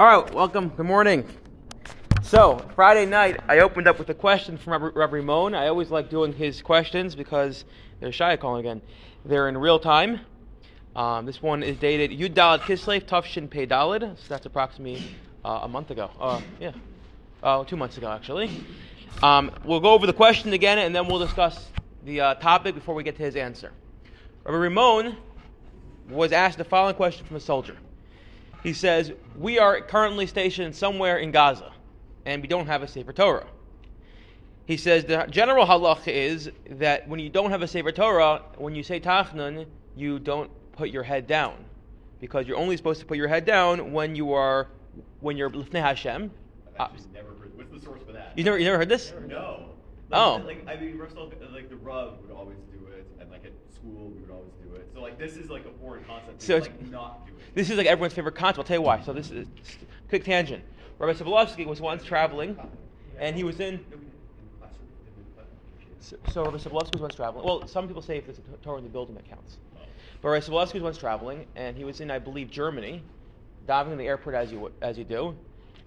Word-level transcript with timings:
All 0.00 0.06
right, 0.06 0.32
welcome. 0.32 0.70
Good 0.70 0.86
morning. 0.86 1.26
So, 2.22 2.66
Friday 2.74 3.04
night, 3.04 3.38
I 3.50 3.58
opened 3.58 3.86
up 3.86 3.98
with 3.98 4.08
a 4.08 4.14
question 4.14 4.56
from 4.56 4.82
Rav 4.82 5.10
Rimon. 5.10 5.54
I 5.54 5.68
always 5.68 5.90
like 5.90 6.08
doing 6.08 6.32
his 6.32 6.62
questions 6.62 7.14
because 7.14 7.66
they're 8.00 8.10
shy 8.10 8.34
calling 8.38 8.60
again. 8.60 8.80
They're 9.26 9.46
in 9.50 9.58
real 9.58 9.78
time. 9.78 10.20
Um, 10.96 11.26
this 11.26 11.42
one 11.42 11.62
is 11.62 11.76
dated 11.76 12.18
Yud 12.18 12.32
Dalad 12.32 12.60
Kislev 12.60 13.02
Tufshin 13.04 13.50
Pei 13.50 13.66
Dalad. 13.66 14.16
So 14.16 14.24
that's 14.26 14.46
approximately 14.46 15.04
uh, 15.44 15.60
a 15.64 15.68
month 15.68 15.90
ago. 15.90 16.10
Uh, 16.18 16.40
yeah, 16.58 16.72
uh, 17.42 17.62
two 17.64 17.76
months 17.76 17.98
ago 17.98 18.10
actually. 18.10 18.64
Um, 19.22 19.50
we'll 19.66 19.80
go 19.80 19.92
over 19.92 20.06
the 20.06 20.14
question 20.14 20.54
again, 20.54 20.78
and 20.78 20.96
then 20.96 21.08
we'll 21.08 21.18
discuss 21.18 21.68
the 22.06 22.22
uh, 22.22 22.34
topic 22.36 22.74
before 22.74 22.94
we 22.94 23.02
get 23.02 23.16
to 23.16 23.22
his 23.22 23.36
answer. 23.36 23.70
Rabbi 24.44 24.56
Rimon 24.56 25.16
was 26.08 26.32
asked 26.32 26.56
the 26.56 26.64
following 26.64 26.94
question 26.94 27.26
from 27.26 27.36
a 27.36 27.40
soldier. 27.40 27.76
He 28.62 28.72
says, 28.72 29.12
We 29.36 29.58
are 29.58 29.80
currently 29.80 30.26
stationed 30.26 30.74
somewhere 30.74 31.18
in 31.18 31.30
Gaza, 31.30 31.72
and 32.26 32.42
we 32.42 32.48
don't 32.48 32.66
have 32.66 32.82
a 32.82 32.88
Sefer 32.88 33.12
Torah. 33.12 33.46
He 34.66 34.76
says 34.76 35.04
the 35.04 35.26
general 35.28 35.66
halach 35.66 36.06
is 36.06 36.50
that 36.70 37.08
when 37.08 37.18
you 37.18 37.28
don't 37.28 37.50
have 37.50 37.62
a 37.62 37.66
Sefer 37.66 37.90
Torah, 37.90 38.42
when 38.56 38.74
you 38.74 38.82
say 38.82 39.00
Tachnun, 39.00 39.66
you 39.96 40.18
don't 40.18 40.50
put 40.72 40.90
your 40.90 41.02
head 41.02 41.26
down. 41.26 41.64
Because 42.20 42.46
you're 42.46 42.58
only 42.58 42.76
supposed 42.76 43.00
to 43.00 43.06
put 43.06 43.16
your 43.16 43.28
head 43.28 43.44
down 43.44 43.92
when 43.92 44.14
you 44.14 44.32
are 44.32 44.68
when 45.20 45.36
you're 45.36 45.50
Lifnei 45.50 45.80
Hashem. 45.80 46.30
I've 46.68 46.80
actually 46.80 47.06
uh, 47.06 47.14
never 47.14 47.28
heard. 47.30 47.56
What's 47.56 47.70
the 47.72 47.80
source 47.80 48.02
for 48.06 48.12
that? 48.12 48.32
You 48.36 48.44
never 48.44 48.58
you 48.58 48.64
never 48.64 48.78
heard 48.78 48.88
this? 48.88 49.12
No. 49.26 49.70
Oh. 50.12 50.42
Like 50.44 50.66
I 50.68 50.76
mean, 50.76 50.98
Russell, 50.98 51.32
like 51.52 51.68
the 51.68 51.76
Rav 51.76 52.18
would 52.20 52.30
always 52.30 52.58
do 52.70 52.86
it, 52.92 53.06
and 53.20 53.30
like 53.30 53.44
at 53.44 53.52
school 53.80 54.10
we 54.10 54.20
would 54.20 54.30
always 54.30 54.52
do 54.62 54.74
it. 54.74 54.88
So 54.94 55.00
like 55.00 55.18
this 55.18 55.36
is 55.36 55.50
like 55.50 55.64
a 55.66 55.70
foreign 55.80 56.04
concept. 56.04 56.42
So 56.42 56.58
like 56.58 56.90
not 56.90 57.26
do 57.26 57.32
it. 57.32 57.54
This 57.54 57.70
is 57.70 57.76
like 57.76 57.86
everyone's 57.86 58.14
favorite 58.14 58.34
concept. 58.34 58.58
I'll 58.58 58.64
tell 58.64 58.76
you 58.76 58.82
why. 58.82 59.00
So 59.02 59.12
this 59.12 59.30
is 59.30 59.46
quick 60.08 60.24
tangent. 60.24 60.62
Rabbi 60.98 61.18
Soloveitchik 61.18 61.66
was 61.66 61.80
once 61.80 62.04
traveling, 62.04 62.58
and 63.18 63.34
he 63.34 63.44
was 63.44 63.58
in. 63.60 63.76
No, 63.90 63.96
we 63.96 64.04
didn't. 64.04 64.12
In 64.38 64.48
the 64.52 64.58
classroom, 64.58 64.88
in 65.16 65.24
the 65.24 65.34
classroom. 65.34 66.22
So, 66.24 66.32
so 66.32 66.44
Rabbi 66.44 66.58
Soloveitchik 66.58 66.92
was 66.92 67.02
once 67.02 67.14
traveling. 67.14 67.46
Well, 67.46 67.66
some 67.66 67.86
people 67.86 68.02
say 68.02 68.18
if 68.18 68.26
there's 68.26 68.38
a 68.38 68.42
Torah 68.62 68.78
in 68.78 68.84
the 68.84 68.90
building 68.90 69.14
that 69.14 69.28
counts. 69.28 69.58
But 70.20 70.28
Rabbi 70.28 70.44
Soloveitchik 70.44 70.74
was 70.74 70.82
once 70.82 70.98
traveling, 70.98 71.46
and 71.56 71.76
he 71.76 71.84
was 71.84 72.00
in, 72.00 72.10
I 72.10 72.18
believe, 72.18 72.50
Germany, 72.50 73.02
diving 73.66 73.92
in 73.92 73.98
the 73.98 74.06
airport 74.06 74.34
as 74.34 74.52
you 74.52 74.70
as 74.82 74.98
you 74.98 75.04
do. 75.04 75.34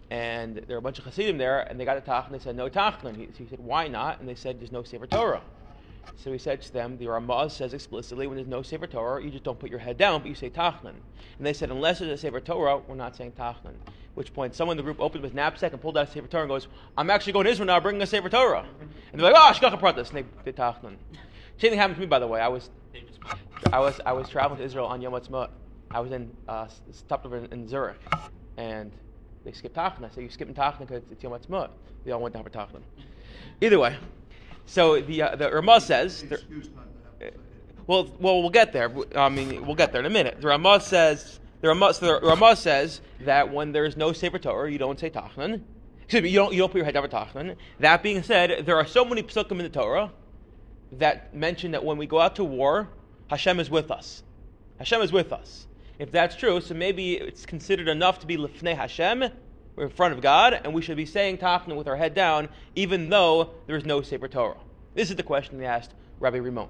And 0.09 0.57
there 0.67 0.75
were 0.75 0.79
a 0.79 0.81
bunch 0.81 0.99
of 0.99 1.05
Hasidim 1.05 1.37
there, 1.37 1.61
and 1.61 1.79
they 1.79 1.85
got 1.85 1.97
a 1.97 2.01
tach, 2.01 2.25
and 2.25 2.35
they 2.35 2.43
said 2.43 2.55
no 2.55 2.69
tachlin. 2.69 3.15
He, 3.15 3.29
he 3.37 3.47
said 3.47 3.59
why 3.59 3.87
not? 3.87 4.19
And 4.19 4.27
they 4.27 4.35
said 4.35 4.59
there's 4.59 4.71
no 4.71 4.83
sefer 4.83 5.07
Torah. 5.07 5.41
So 6.15 6.31
he 6.31 6.37
said 6.37 6.61
to 6.61 6.71
them, 6.71 6.97
the 6.97 7.07
Ramah 7.07 7.49
says 7.49 7.73
explicitly, 7.73 8.27
when 8.27 8.37
there's 8.37 8.47
no 8.47 8.61
sefer 8.61 8.87
Torah, 8.87 9.21
you 9.21 9.29
just 9.29 9.43
don't 9.43 9.59
put 9.59 9.69
your 9.69 9.79
head 9.79 9.97
down, 9.97 10.21
but 10.21 10.29
you 10.29 10.35
say 10.35 10.49
tachlin. 10.49 10.93
And 11.37 11.45
they 11.45 11.53
said 11.53 11.69
unless 11.69 11.99
there's 11.99 12.11
a 12.11 12.17
sefer 12.17 12.39
Torah, 12.39 12.79
we're 12.87 12.95
not 12.95 13.15
saying 13.15 13.33
tachlin. 13.33 13.73
Which 14.13 14.33
point, 14.33 14.55
someone 14.55 14.75
in 14.75 14.77
the 14.77 14.83
group 14.83 15.01
opened 15.01 15.23
his 15.23 15.33
knapsack 15.33 15.73
and 15.73 15.81
pulled 15.81 15.97
out 15.97 16.07
a 16.07 16.11
sefer 16.11 16.27
Torah 16.27 16.43
and 16.43 16.49
goes, 16.49 16.67
"I'm 16.95 17.09
actually 17.09 17.33
going 17.33 17.45
to 17.45 17.51
Israel 17.51 17.67
now, 17.67 17.79
bringing 17.79 18.01
a 18.01 18.05
sefer 18.05 18.29
Torah." 18.29 18.65
And 19.11 19.19
they're 19.19 19.31
like, 19.31 19.35
"Oh, 19.35 19.51
shkacha 19.59 19.79
pratis," 19.79 20.09
and 20.09 20.25
they 20.45 20.51
did. 20.51 20.55
Same 21.57 21.71
thing 21.71 21.79
happened 21.79 21.95
to 21.95 22.01
me, 22.01 22.05
by 22.05 22.19
the 22.19 22.27
way. 22.27 22.39
I 22.39 22.47
was 22.47 22.69
I 23.71 23.79
was 23.79 23.99
I 24.05 24.13
was 24.13 24.29
traveling 24.29 24.59
to 24.59 24.63
Israel 24.63 24.85
on 24.85 25.01
Yom 25.01 25.13
Ha'atzmaut. 25.13 25.49
I 25.91 25.99
was 25.99 26.11
in 26.11 26.31
uh, 26.47 26.67
stopped 26.91 27.25
over 27.25 27.37
in, 27.37 27.45
in 27.47 27.67
Zurich, 27.67 27.99
and 28.57 28.91
they 29.43 29.51
skipped 29.51 29.75
Tachlin. 29.75 30.05
I 30.05 30.09
said, 30.09 30.21
you're 30.21 30.29
skipping 30.29 30.53
Tachlin 30.53 30.87
because 30.87 31.03
it's 31.11 31.23
Yom 31.23 31.33
Ha'atzmaut." 31.33 31.69
They 32.05 32.11
all 32.11 32.21
went 32.21 32.35
down 32.35 32.43
for 32.43 32.49
Tachlin. 32.49 32.81
Either 33.61 33.79
way, 33.79 33.97
so 34.65 35.01
the 35.01 35.21
uh, 35.21 35.35
the 35.35 35.51
Ramah 35.51 35.81
says. 35.81 36.23
the- 36.23 36.41
well, 37.85 38.09
well, 38.19 38.39
we'll 38.41 38.49
get 38.49 38.71
there. 38.71 38.91
I 39.15 39.27
mean, 39.29 39.65
we'll 39.65 39.75
get 39.75 39.91
there 39.91 39.99
in 39.99 40.05
a 40.05 40.09
minute. 40.09 40.39
The 40.39 40.47
Ramah 40.47 40.79
says 40.79 41.39
the 41.61 41.67
Ramah, 41.69 41.93
so 41.93 42.05
the 42.05 42.27
Ramah 42.27 42.55
says 42.55 43.01
that 43.21 43.51
when 43.53 43.71
there 43.71 43.85
is 43.85 43.97
no 43.97 44.13
Sefer 44.13 44.39
Torah, 44.39 44.71
you 44.71 44.77
don't 44.77 44.99
say 44.99 45.09
Tachlin. 45.09 45.61
Excuse 46.03 46.23
me, 46.23 46.29
you 46.29 46.37
don't 46.39 46.53
you 46.53 46.59
don't 46.59 46.71
put 46.71 46.77
your 46.77 46.85
head 46.85 46.93
down 46.93 47.03
for 47.03 47.09
Tachlin. 47.09 47.55
That 47.79 48.03
being 48.03 48.23
said, 48.23 48.65
there 48.65 48.77
are 48.77 48.85
so 48.85 49.05
many 49.05 49.23
psukim 49.23 49.51
in 49.51 49.57
the 49.59 49.69
Torah 49.69 50.11
that 50.93 51.33
mention 51.35 51.71
that 51.71 51.83
when 51.83 51.97
we 51.97 52.05
go 52.05 52.19
out 52.19 52.35
to 52.35 52.43
war, 52.43 52.89
Hashem 53.29 53.59
is 53.59 53.69
with 53.69 53.91
us. 53.91 54.23
Hashem 54.77 55.01
is 55.01 55.11
with 55.11 55.33
us. 55.33 55.67
If 55.99 56.11
that's 56.11 56.35
true, 56.35 56.59
so 56.59 56.73
maybe 56.73 57.15
it's 57.15 57.45
considered 57.45 57.87
enough 57.87 58.19
to 58.19 58.27
be 58.27 58.37
lifnei 58.37 58.75
Hashem, 58.75 59.25
in 59.77 59.89
front 59.89 60.13
of 60.13 60.21
God, 60.21 60.53
and 60.53 60.73
we 60.73 60.81
should 60.81 60.97
be 60.97 61.05
saying 61.05 61.37
Tachna 61.37 61.75
with 61.75 61.87
our 61.87 61.95
head 61.95 62.13
down, 62.13 62.49
even 62.75 63.09
though 63.09 63.51
there 63.67 63.75
is 63.75 63.85
no 63.85 64.01
Sefer 64.01 64.27
Torah. 64.27 64.57
This 64.93 65.09
is 65.09 65.15
the 65.15 65.23
question 65.23 65.57
they 65.57 65.65
asked 65.65 65.91
Rabbi 66.19 66.37
Rimon. 66.37 66.69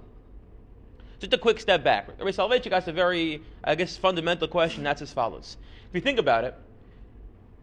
Just 1.20 1.34
a 1.34 1.38
quick 1.38 1.60
step 1.60 1.84
back. 1.84 2.08
Rabbi 2.08 2.32
Soloveitchik 2.32 2.72
asked 2.72 2.88
a 2.88 2.94
very, 2.94 3.42
I 3.64 3.76
guess, 3.76 3.96
fundamental 3.98 4.48
question. 4.48 4.84
That's 4.84 5.02
as 5.02 5.14
follows. 5.14 5.58
If 5.90 5.96
you 5.96 6.02
think 6.02 6.20
about 6.20 6.44
it, 6.44 6.56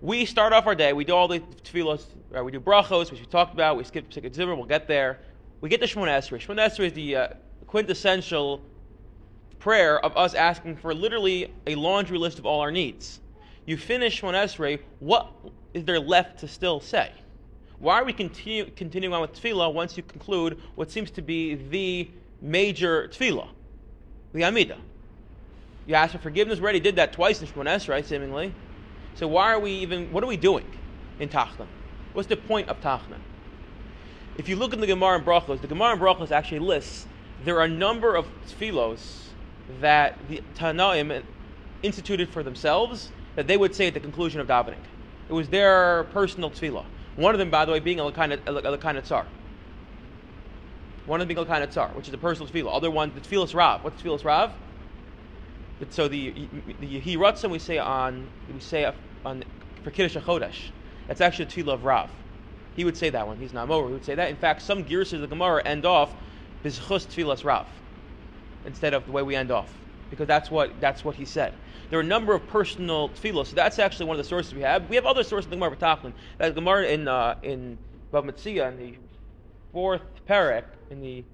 we 0.00 0.24
start 0.24 0.52
off 0.52 0.66
our 0.66 0.74
day, 0.74 0.92
we 0.94 1.04
do 1.04 1.14
all 1.14 1.28
the 1.28 1.40
tefillos, 1.40 2.04
uh, 2.34 2.42
we 2.42 2.52
do 2.52 2.60
brachos, 2.60 3.10
which 3.10 3.20
we 3.20 3.26
talked 3.26 3.52
about, 3.52 3.76
we 3.76 3.84
skip 3.84 4.10
Sikhat 4.10 4.34
Zimmer, 4.34 4.54
we'll 4.54 4.64
get 4.64 4.88
there. 4.88 5.18
We 5.60 5.68
get 5.68 5.80
to 5.80 5.86
Shemona 5.86 6.16
Esrei. 6.16 6.38
Shemona 6.40 6.70
Esrei 6.70 6.86
is 6.86 6.92
the 6.94 7.16
uh, 7.16 7.28
quintessential 7.66 8.62
prayer 9.58 10.02
of 10.02 10.16
us 10.16 10.32
asking 10.32 10.76
for 10.76 10.94
literally 10.94 11.52
a 11.66 11.74
laundry 11.74 12.16
list 12.16 12.38
of 12.38 12.46
all 12.46 12.60
our 12.60 12.70
needs. 12.70 13.20
You 13.66 13.76
finish 13.76 14.20
Shemona 14.20 14.44
Esrei, 14.44 14.80
what 14.98 15.30
is 15.74 15.84
there 15.84 16.00
left 16.00 16.40
to 16.40 16.48
still 16.48 16.80
say? 16.80 17.12
Why 17.78 18.00
are 18.00 18.04
we 18.04 18.12
continue, 18.12 18.70
continuing 18.76 19.14
on 19.14 19.20
with 19.22 19.32
tefillah 19.32 19.72
once 19.72 19.96
you 19.96 20.02
conclude 20.02 20.58
what 20.74 20.90
seems 20.90 21.10
to 21.12 21.22
be 21.22 21.54
the 21.54 22.10
major 22.42 23.08
tefillah, 23.08 23.48
the 24.32 24.42
Amidah? 24.42 24.78
You 25.86 25.94
ask 25.94 26.12
for 26.12 26.18
forgiveness. 26.18 26.58
We 26.58 26.64
already 26.64 26.80
did 26.80 26.96
that 26.96 27.12
twice 27.12 27.40
in 27.40 27.48
Shemona 27.48 27.76
Esrei, 27.76 28.04
seemingly. 28.04 28.54
So 29.14 29.26
why 29.28 29.52
are 29.52 29.58
we 29.60 29.72
even? 29.72 30.12
What 30.12 30.22
are 30.22 30.28
we 30.28 30.36
doing 30.36 30.66
in 31.18 31.28
Tachna? 31.28 31.66
What's 32.12 32.28
the 32.28 32.36
point 32.36 32.68
of 32.68 32.80
Tachna? 32.80 33.18
If 34.36 34.48
you 34.48 34.56
look 34.56 34.72
in 34.72 34.80
the 34.80 34.86
Gemara 34.86 35.16
and 35.16 35.26
Brachos, 35.26 35.60
the 35.60 35.66
Gemara 35.66 35.92
and 35.92 36.00
Brachos 36.00 36.30
actually 36.30 36.60
lists 36.60 37.06
there 37.44 37.56
are 37.58 37.64
a 37.64 37.68
number 37.68 38.14
of 38.14 38.26
tefillos 38.46 39.28
that 39.80 40.18
the 40.28 40.42
Tanaim 40.54 41.22
instituted 41.82 42.28
for 42.28 42.42
themselves 42.42 43.10
that 43.36 43.46
they 43.46 43.56
would 43.56 43.74
say 43.74 43.86
at 43.88 43.94
the 43.94 44.00
conclusion 44.00 44.40
of 44.40 44.46
davening. 44.46 44.78
It 45.28 45.32
was 45.32 45.48
their 45.48 46.04
personal 46.04 46.50
tefillah. 46.50 46.84
One 47.16 47.34
of 47.34 47.38
them, 47.38 47.50
by 47.50 47.64
the 47.64 47.72
way, 47.72 47.80
being 47.80 47.98
Elokai 47.98 48.40
Netzor. 48.44 49.26
One 51.06 51.20
of 51.20 51.28
them 51.28 51.34
being 51.34 51.46
Elokai 51.46 51.66
Netzor, 51.66 51.94
which 51.94 52.08
is 52.08 52.14
a 52.14 52.18
personal 52.18 52.48
tefillah. 52.48 52.74
Other 52.74 52.90
one, 52.90 53.12
the 53.14 53.20
tefillas 53.20 53.54
Rav. 53.54 53.84
What's 53.84 54.02
tefillas 54.02 54.24
Rav? 54.24 54.52
So 55.90 56.08
the 56.08 56.30
the 56.80 57.00
Yehi 57.00 57.16
Ratzon 57.16 57.50
we 57.50 57.58
say 57.58 57.78
on 57.78 58.28
we 58.52 58.60
say 58.60 58.92
on 59.24 59.44
for 59.82 59.90
Kiddush 59.90 60.16
HaChodesh. 60.16 60.70
That's 61.06 61.20
actually 61.20 61.46
a 61.46 61.48
tefillah 61.48 61.74
of 61.74 61.84
Rav. 61.84 62.10
He 62.76 62.84
would 62.84 62.96
say 62.96 63.10
that 63.10 63.26
one. 63.26 63.38
He's 63.38 63.52
not 63.52 63.70
over. 63.70 63.88
He 63.88 63.94
would 63.94 64.04
say 64.04 64.14
that. 64.14 64.30
In 64.30 64.36
fact, 64.36 64.62
some 64.62 64.82
gears 64.82 65.12
of 65.12 65.20
the 65.20 65.26
Gemara 65.26 65.62
end 65.64 65.86
off 65.86 66.14
Bizchus 66.64 67.06
Tfilas 67.06 67.44
Rav 67.44 67.66
instead 68.64 68.94
of 68.94 69.06
the 69.06 69.12
way 69.12 69.22
we 69.22 69.34
end 69.34 69.50
off, 69.50 69.74
because 70.10 70.26
that's 70.26 70.50
what 70.50 70.78
that's 70.80 71.04
what 71.04 71.14
he 71.14 71.24
said. 71.24 71.54
There 71.88 71.98
are 71.98 72.02
a 72.02 72.06
number 72.06 72.34
of 72.34 72.46
personal 72.48 73.08
tefillos. 73.08 73.46
So 73.46 73.56
that's 73.56 73.78
actually 73.78 74.06
one 74.06 74.18
of 74.18 74.22
the 74.22 74.28
sources 74.28 74.54
we 74.54 74.60
have. 74.62 74.88
We 74.88 74.96
have 74.96 75.06
other 75.06 75.24
sources 75.24 75.50
in 75.50 75.58
the 75.58 75.66
Gemara 75.66 75.76
B'Tachlin. 75.76 76.12
That 76.38 76.54
Gemara 76.54 76.86
in 76.86 77.08
uh, 77.08 77.36
in 77.42 77.78
Bava 78.12 78.30
Metzia, 78.30 78.68
in 78.68 78.76
the 78.76 78.94
fourth 79.72 80.02
parak 80.28 80.64
in 80.90 81.00
the 81.00 81.24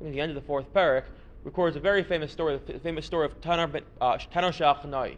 in 0.00 0.12
the 0.12 0.20
end 0.20 0.30
of 0.30 0.34
the 0.34 0.46
fourth 0.46 0.72
parak 0.72 1.04
records 1.44 1.76
a 1.76 1.80
very 1.80 2.02
famous 2.02 2.30
story, 2.30 2.60
the 2.66 2.78
famous 2.78 3.06
story 3.06 3.26
of 3.26 3.40
Tanar 3.40 3.82
uh, 4.00 4.18
Shachanai. 4.18 5.16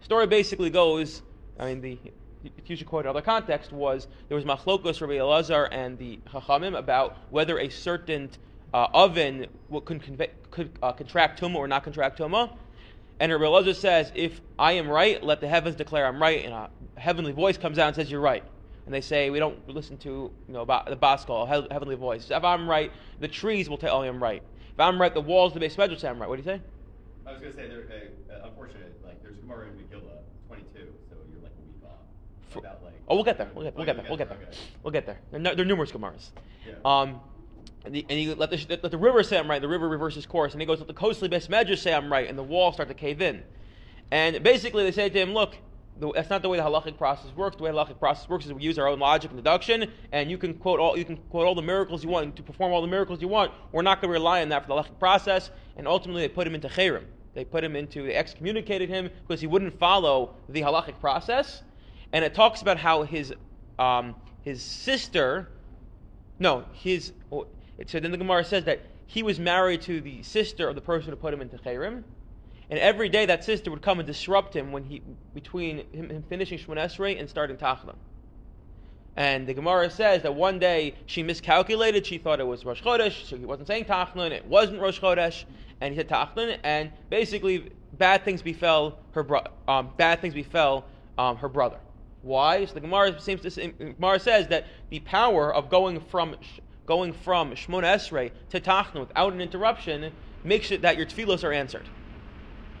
Story 0.00 0.26
basically 0.26 0.70
goes, 0.70 1.22
I 1.58 1.66
mean 1.66 1.80
the 1.80 1.98
you 2.66 2.76
should 2.76 2.86
quote 2.86 3.06
in 3.06 3.10
other 3.10 3.22
context 3.22 3.72
was 3.72 4.06
there 4.28 4.36
was 4.36 4.44
machlokos 4.44 5.00
Rabbi 5.00 5.14
Elazar 5.14 5.68
and 5.72 5.98
the 5.98 6.18
Chachamim 6.30 6.76
about 6.76 7.16
whether 7.30 7.58
a 7.58 7.70
certain 7.70 8.30
uh, 8.74 8.88
oven 8.92 9.46
will, 9.68 9.80
could, 9.80 10.02
conve- 10.02 10.30
could 10.50 10.70
uh, 10.82 10.92
contract 10.92 11.40
tumah 11.40 11.54
or 11.54 11.68
not 11.68 11.84
contract 11.84 12.18
tumah. 12.18 12.54
And 13.20 13.30
Rabbi 13.30 13.44
Elazar 13.44 13.76
says, 13.76 14.10
if 14.16 14.40
I 14.58 14.72
am 14.72 14.88
right, 14.88 15.22
let 15.22 15.40
the 15.40 15.46
heavens 15.46 15.76
declare 15.76 16.04
I'm 16.06 16.20
right. 16.20 16.44
And 16.44 16.52
a 16.52 16.68
heavenly 16.96 17.30
voice 17.30 17.56
comes 17.56 17.78
out 17.78 17.86
and 17.86 17.94
says, 17.96 18.10
you're 18.10 18.20
right. 18.20 18.42
And 18.84 18.92
they 18.92 19.00
say, 19.00 19.30
we 19.30 19.38
don't 19.38 19.66
listen 19.68 19.96
to 19.98 20.08
you 20.10 20.32
know, 20.48 20.62
about 20.62 20.86
the 20.86 20.96
bas 20.96 21.24
kol, 21.24 21.44
a 21.44 21.72
heavenly 21.72 21.94
voice. 21.94 22.30
If 22.30 22.42
I'm 22.42 22.68
right, 22.68 22.90
the 23.20 23.28
trees 23.28 23.70
will 23.70 23.78
tell 23.78 24.02
I'm 24.02 24.20
right. 24.20 24.42
If 24.72 24.80
I'm 24.80 25.00
right, 25.00 25.14
the 25.14 25.20
walls 25.20 25.50
of 25.52 25.54
the 25.54 25.60
base 25.60 25.78
measure 25.78 25.96
say 25.96 26.08
I'm 26.08 26.18
right. 26.18 26.28
What 26.28 26.36
do 26.36 26.42
you 26.42 26.58
say? 26.58 26.60
I 27.26 27.32
was 27.32 27.40
gonna 27.40 27.54
say 27.54 27.68
there. 27.68 27.84
Uh, 28.28 28.48
unfortunate, 28.48 28.92
like 29.04 29.22
there's 29.22 29.36
Gemara 29.36 29.68
in 29.68 29.74
Megillah 29.74 30.18
22, 30.48 30.68
so 31.08 31.16
you're 31.32 31.42
like 31.42 31.52
a 31.52 31.62
week 31.66 31.82
off. 31.84 31.92
For- 32.50 32.58
About 32.58 32.82
like. 32.82 32.92
Oh, 33.08 33.14
we'll 33.14 33.24
get 33.24 33.38
there. 33.38 33.48
We'll 33.54 33.64
get, 33.64 33.76
we'll 33.76 33.86
get 33.86 33.96
there. 33.96 34.06
We'll 34.08 34.18
get 34.18 34.28
there. 34.28 34.38
We'll 34.82 34.92
get 34.92 35.06
there. 35.06 35.18
There 35.30 35.38
are, 35.40 35.42
no, 35.42 35.54
there 35.54 35.64
are 35.64 35.68
numerous 35.68 35.92
Gemaras. 35.92 36.30
Yeah. 36.66 36.74
Um, 36.84 37.20
and, 37.84 37.94
the, 37.94 38.06
and 38.08 38.38
let 38.38 38.50
the, 38.50 38.78
let 38.82 38.90
the 38.90 38.98
river 38.98 39.22
say 39.22 39.38
I'm 39.38 39.48
right. 39.48 39.60
The 39.60 39.68
river 39.68 39.88
reverses 39.88 40.26
course, 40.26 40.52
and 40.52 40.60
he 40.60 40.66
goes, 40.66 40.78
let 40.78 40.88
the 40.88 40.94
coastly 40.94 41.28
best 41.28 41.50
measures 41.50 41.82
say 41.82 41.92
I'm 41.92 42.10
right, 42.10 42.28
and 42.28 42.38
the 42.38 42.42
walls 42.42 42.74
start 42.74 42.88
to 42.88 42.94
cave 42.94 43.20
in. 43.20 43.42
And 44.10 44.42
basically, 44.42 44.84
they 44.84 44.92
say 44.92 45.08
to 45.08 45.18
him, 45.18 45.34
look, 45.34 45.56
the, 45.98 46.10
that's 46.12 46.30
not 46.30 46.42
the 46.42 46.48
way 46.48 46.58
the 46.58 46.64
halachic 46.64 46.96
process 46.98 47.30
works. 47.36 47.56
The 47.56 47.62
way 47.62 47.70
the 47.70 47.76
halachic 47.76 47.98
process 47.98 48.28
works 48.28 48.46
is 48.46 48.52
we 48.52 48.62
use 48.62 48.78
our 48.78 48.88
own 48.88 48.98
logic 48.98 49.30
and 49.30 49.38
deduction, 49.38 49.90
and 50.12 50.30
you 50.30 50.38
can 50.38 50.54
quote 50.54 50.80
all 50.80 50.96
you 50.96 51.04
can 51.04 51.16
quote 51.16 51.46
all 51.46 51.54
the 51.54 51.62
miracles 51.62 52.02
you 52.02 52.10
want 52.10 52.34
to 52.36 52.42
perform 52.42 52.72
all 52.72 52.80
the 52.80 52.88
miracles 52.88 53.20
you 53.20 53.28
want. 53.28 53.52
We're 53.70 53.82
not 53.82 54.00
going 54.00 54.08
to 54.08 54.12
rely 54.12 54.42
on 54.42 54.48
that 54.48 54.62
for 54.62 54.68
the 54.68 54.74
halachic 54.74 54.98
process. 54.98 55.50
And 55.76 55.86
ultimately, 55.86 56.22
they 56.22 56.28
put 56.28 56.46
him 56.46 56.54
into 56.54 56.68
chayrim. 56.68 57.04
They 57.34 57.44
put 57.44 57.62
him 57.64 57.76
into 57.76 58.06
they 58.06 58.14
excommunicated 58.14 58.88
him 58.88 59.10
because 59.26 59.40
he 59.40 59.46
wouldn't 59.46 59.78
follow 59.78 60.36
the 60.48 60.62
halachic 60.62 60.98
process. 61.00 61.62
and 62.12 62.24
it 62.24 62.34
talks 62.34 62.62
about 62.62 62.78
how 62.78 63.02
his 63.02 63.34
um, 63.78 64.14
his 64.42 64.62
sister, 64.62 65.50
no, 66.38 66.64
his. 66.72 67.12
So 67.86 68.00
then 68.00 68.10
the 68.10 68.16
Gemara 68.16 68.44
says 68.44 68.64
that 68.64 68.82
he 69.06 69.22
was 69.22 69.38
married 69.38 69.82
to 69.82 70.00
the 70.00 70.22
sister 70.22 70.68
of 70.68 70.74
the 70.74 70.80
person 70.80 71.10
who 71.10 71.16
put 71.16 71.34
him 71.34 71.40
into 71.40 71.56
Chayrim, 71.58 72.02
and 72.70 72.78
every 72.78 73.08
day 73.08 73.26
that 73.26 73.44
sister 73.44 73.70
would 73.70 73.82
come 73.82 73.98
and 73.98 74.06
disrupt 74.06 74.54
him 74.54 74.72
when 74.72 74.84
he 74.84 75.02
between 75.34 75.84
him, 75.92 76.08
him 76.08 76.24
finishing 76.28 76.58
Shemon 76.58 76.78
Esrei 76.78 77.18
and 77.18 77.28
starting 77.28 77.56
Tachlan. 77.56 77.96
And 79.16 79.46
the 79.46 79.54
Gemara 79.54 79.90
says 79.90 80.22
that 80.22 80.34
one 80.34 80.58
day 80.58 80.94
she 81.06 81.22
miscalculated. 81.22 82.06
She 82.06 82.18
thought 82.18 82.40
it 82.40 82.46
was 82.46 82.64
Rosh 82.64 82.82
Chodesh, 82.82 83.26
so 83.26 83.36
he 83.36 83.44
wasn't 83.44 83.68
saying 83.68 83.84
Tachlin. 83.84 84.32
It 84.32 84.44
wasn't 84.46 84.80
Rosh 84.80 84.98
Chodesh, 84.98 85.44
and 85.80 85.94
he 85.94 86.00
said 86.00 86.08
Tachlin. 86.08 86.58
And 86.64 86.90
basically, 87.10 87.70
bad 87.92 88.24
things 88.24 88.42
befell 88.42 88.98
her. 89.12 89.22
Bro- 89.22 89.46
um, 89.68 89.90
bad 89.96 90.20
things 90.20 90.34
befell 90.34 90.86
um, 91.16 91.36
her 91.36 91.48
brother. 91.48 91.78
Why? 92.22 92.64
So 92.64 92.74
the 92.74 92.80
Gemara 92.80 93.20
seems 93.20 93.42
to 93.42 93.68
Gemara 93.70 94.18
says 94.18 94.48
that 94.48 94.66
the 94.90 95.00
power 95.00 95.54
of 95.54 95.68
going 95.68 96.00
from 96.00 96.34
going 96.86 97.12
from 97.12 97.52
Shmona 97.52 97.94
Esrei 97.94 98.30
to 98.50 98.60
Tachlin 98.60 99.00
without 99.00 99.32
an 99.32 99.40
interruption 99.40 100.12
makes 100.42 100.70
it 100.70 100.82
that 100.82 100.96
your 100.96 101.06
tefillos 101.06 101.44
are 101.44 101.52
answered. 101.52 101.88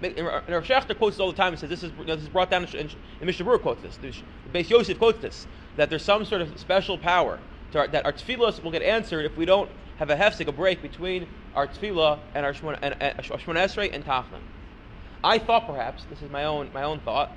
And 0.02 0.26
Rav 0.26 0.64
Schachter 0.64 0.96
quotes 0.96 1.16
this 1.16 1.20
all 1.20 1.30
the 1.30 1.36
time 1.36 1.52
and 1.52 1.58
says 1.58 1.70
this 1.70 1.82
is, 1.82 1.92
you 1.98 2.04
know, 2.04 2.14
this 2.14 2.24
is 2.24 2.28
brought 2.28 2.50
down 2.50 2.64
in, 2.64 2.90
in 3.20 3.26
Mishnah 3.26 3.58
quotes 3.58 3.82
this. 3.82 4.22
Beis 4.52 4.68
Yosef 4.68 4.98
quotes 4.98 5.20
this 5.20 5.46
that 5.76 5.88
there's 5.88 6.04
some 6.04 6.24
sort 6.24 6.42
of 6.42 6.58
special 6.58 6.98
power 6.98 7.40
our, 7.74 7.88
that 7.88 8.04
our 8.04 8.12
tefillos 8.12 8.62
will 8.62 8.70
get 8.70 8.82
answered 8.82 9.24
if 9.24 9.36
we 9.36 9.44
don't 9.44 9.70
have 9.96 10.10
a 10.10 10.16
hefsek, 10.16 10.46
a 10.46 10.52
break 10.52 10.82
between 10.82 11.26
our 11.54 11.66
tefillah 11.66 12.18
and 12.34 12.44
our 12.44 12.52
Shemon, 12.52 12.78
and, 12.82 12.94
and, 13.00 13.18
Esrei 13.18 13.90
and 13.92 14.04
Tachlan. 14.04 14.40
I 15.22 15.38
thought 15.38 15.66
perhaps 15.66 16.04
this 16.10 16.22
is 16.22 16.30
my 16.30 16.44
own 16.44 16.70
my 16.74 16.82
own 16.82 17.00
thought 17.00 17.32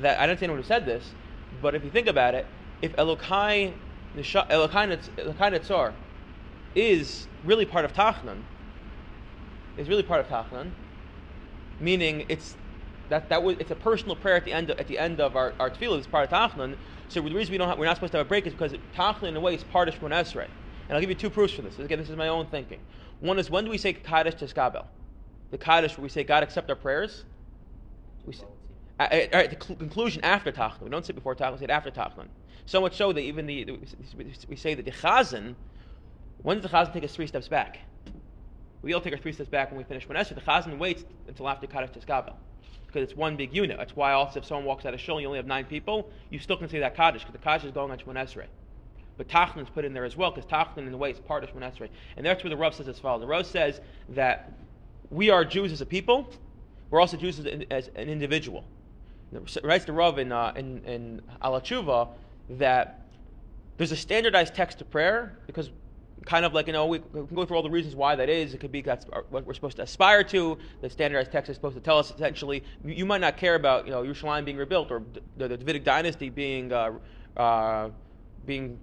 that 0.00 0.20
I 0.20 0.26
don't 0.26 0.38
see 0.38 0.44
anyone 0.44 0.60
who 0.60 0.66
said 0.66 0.84
this, 0.84 1.12
but 1.60 1.74
if 1.74 1.84
you 1.84 1.90
think 1.90 2.06
about 2.06 2.34
it, 2.34 2.46
if 2.82 2.94
Elokai 2.96 3.72
Elokai 4.16 4.98
Netzar 5.18 5.92
is 6.74 7.28
really 7.42 7.64
part 7.64 7.84
of 7.84 7.92
Tachlan, 7.92 8.44
is 9.76 9.88
really 9.88 10.02
part 10.02 10.20
of 10.20 10.28
Tachlan, 10.28 10.72
meaning 11.80 12.24
it's 12.28 12.56
that 13.08 13.28
that 13.28 13.42
was 13.42 13.56
it's 13.58 13.70
a 13.70 13.76
personal 13.76 14.16
prayer 14.16 14.36
at 14.36 14.44
the 14.44 14.52
end 14.52 14.70
of, 14.70 14.78
at 14.78 14.86
the 14.86 14.98
end 14.98 15.20
of 15.20 15.36
our, 15.36 15.54
our 15.60 15.70
tefillah. 15.70 15.98
It's 15.98 16.06
part 16.06 16.24
of 16.24 16.30
Tachlan. 16.30 16.76
So 17.08 17.20
the 17.20 17.34
reason 17.34 17.52
we 17.52 17.58
don't 17.58 17.68
have, 17.68 17.78
we're 17.78 17.84
not 17.84 17.96
supposed 17.96 18.12
to 18.12 18.18
have 18.18 18.26
a 18.26 18.28
break 18.28 18.46
is 18.46 18.54
because 18.54 18.74
Tachlin 18.94 19.28
in 19.28 19.36
a 19.36 19.40
way 19.40 19.54
is 19.54 19.64
part 19.64 19.88
of 19.88 19.98
Shmon 19.98 20.10
Esrei. 20.12 20.48
And 20.88 20.96
I'll 20.96 21.00
give 21.00 21.10
you 21.10 21.16
two 21.16 21.30
proofs 21.30 21.54
for 21.54 21.62
this. 21.62 21.78
Again, 21.78 21.98
this 21.98 22.10
is 22.10 22.16
my 22.16 22.28
own 22.28 22.46
thinking. 22.46 22.80
One 23.20 23.38
is 23.38 23.50
when 23.50 23.64
do 23.64 23.70
we 23.70 23.78
say 23.78 23.92
Kaddish 23.92 24.34
Teskabel? 24.34 24.86
The 25.50 25.58
Kaddish 25.58 25.96
where 25.96 26.02
we 26.02 26.08
say 26.08 26.24
God 26.24 26.42
accept 26.42 26.70
our 26.70 26.76
prayers. 26.76 27.24
We 28.24 28.32
say, 28.34 28.44
all 28.98 29.08
right, 29.10 29.50
the 29.50 29.64
cl- 29.64 29.76
conclusion 29.76 30.22
after 30.24 30.52
Tachlin. 30.52 30.82
We 30.82 30.90
don't 30.90 31.04
say 31.04 31.12
before 31.12 31.34
Tachlin, 31.34 31.52
we 31.52 31.58
say 31.58 31.64
it 31.64 31.70
after 31.70 31.90
Tachlin. 31.90 32.28
So 32.66 32.80
much 32.80 32.96
so 32.96 33.12
that 33.12 33.20
even 33.20 33.46
the, 33.46 33.78
we 34.48 34.56
say 34.56 34.74
that 34.74 34.84
the 34.84 34.92
Chazan, 34.92 35.56
when 36.42 36.60
does 36.60 36.70
the 36.70 36.76
Chazan 36.76 36.92
take 36.92 37.04
us 37.04 37.14
three 37.14 37.26
steps 37.26 37.48
back? 37.48 37.78
We 38.82 38.92
all 38.94 39.00
take 39.00 39.12
our 39.12 39.18
three 39.18 39.32
steps 39.32 39.48
back 39.48 39.70
when 39.70 39.78
we 39.78 39.84
finish 39.84 40.06
Shmon 40.06 40.16
Esrei. 40.16 40.34
The 40.34 40.40
Chazan 40.40 40.78
waits 40.78 41.04
until 41.28 41.48
after 41.48 41.66
Kaddish 41.66 41.90
Teskabel 41.90 42.34
because 42.86 43.08
it's 43.08 43.16
one 43.16 43.36
big 43.36 43.54
unit. 43.54 43.78
That's 43.78 43.96
why 43.96 44.12
also 44.12 44.40
if 44.40 44.44
someone 44.44 44.66
walks 44.66 44.84
out 44.84 44.92
of 44.92 45.00
shul 45.00 45.16
and 45.16 45.22
you 45.22 45.28
only 45.28 45.38
have 45.38 45.46
nine 45.46 45.64
people, 45.64 46.10
you 46.30 46.38
still 46.38 46.56
can 46.56 46.68
say 46.68 46.80
that 46.80 46.96
Kaddish 46.96 47.22
because 47.22 47.32
the 47.32 47.38
Kaddish 47.38 47.64
is 47.64 47.72
going 47.72 47.90
on 47.90 47.98
Shemon 47.98 48.16
Esrei. 48.16 48.46
But 49.16 49.28
Tachlin 49.28 49.62
is 49.62 49.68
put 49.68 49.84
in 49.84 49.94
there 49.94 50.04
as 50.04 50.16
well 50.16 50.30
because 50.30 50.50
Tachlin 50.50 50.78
in 50.78 50.90
the 50.90 50.98
way 50.98 51.10
is 51.10 51.20
part 51.20 51.44
of 51.44 51.50
Shemon 51.50 51.72
Esrei. 51.72 51.88
And 52.16 52.26
that's 52.26 52.42
where 52.42 52.50
the 52.50 52.56
Rav 52.56 52.74
says 52.74 52.88
as 52.88 52.98
follows. 52.98 53.20
The 53.20 53.26
Rav 53.26 53.46
says 53.46 53.80
that 54.10 54.52
we 55.10 55.30
are 55.30 55.44
Jews 55.44 55.72
as 55.72 55.80
a 55.80 55.86
people, 55.86 56.28
we're 56.90 57.00
also 57.00 57.16
Jews 57.16 57.38
as, 57.38 57.46
as 57.70 57.88
an 57.94 58.08
individual. 58.08 58.64
It 59.32 59.64
writes 59.64 59.86
the 59.86 59.92
Rav 59.92 60.18
in, 60.18 60.30
uh, 60.30 60.52
in, 60.56 60.84
in 60.84 61.22
Alachuva 61.42 62.08
that 62.50 63.06
there's 63.78 63.92
a 63.92 63.96
standardized 63.96 64.54
text 64.54 64.78
to 64.78 64.84
prayer 64.84 65.38
because 65.46 65.70
kind 66.24 66.44
of 66.44 66.52
like, 66.52 66.66
you 66.66 66.72
know, 66.72 66.86
we, 66.86 66.98
can 66.98 67.26
go 67.34 67.44
through 67.44 67.56
all 67.56 67.62
the 67.62 67.70
reasons 67.70 67.94
why 67.94 68.14
that 68.16 68.28
is. 68.28 68.54
It 68.54 68.58
could 68.58 68.72
be 68.72 68.80
that's 68.80 69.06
what 69.30 69.46
we're 69.46 69.54
supposed 69.54 69.76
to 69.76 69.82
aspire 69.82 70.24
to. 70.24 70.58
The 70.80 70.90
standardized 70.90 71.32
text 71.32 71.50
is 71.50 71.56
supposed 71.56 71.76
to 71.76 71.80
tell 71.80 71.98
us 71.98 72.10
essentially, 72.10 72.62
you, 72.84 73.04
might 73.04 73.20
not 73.20 73.36
care 73.36 73.54
about, 73.54 73.86
you 73.86 73.92
know, 73.92 74.02
Yerushalayim 74.02 74.44
being 74.44 74.56
rebuilt 74.56 74.90
or 74.90 75.02
the, 75.36 75.48
the 75.48 75.56
Davidic 75.56 75.84
dynasty 75.84 76.30
being, 76.30 76.72
uh, 76.72 76.92
uh, 77.36 77.90
being 78.46 78.78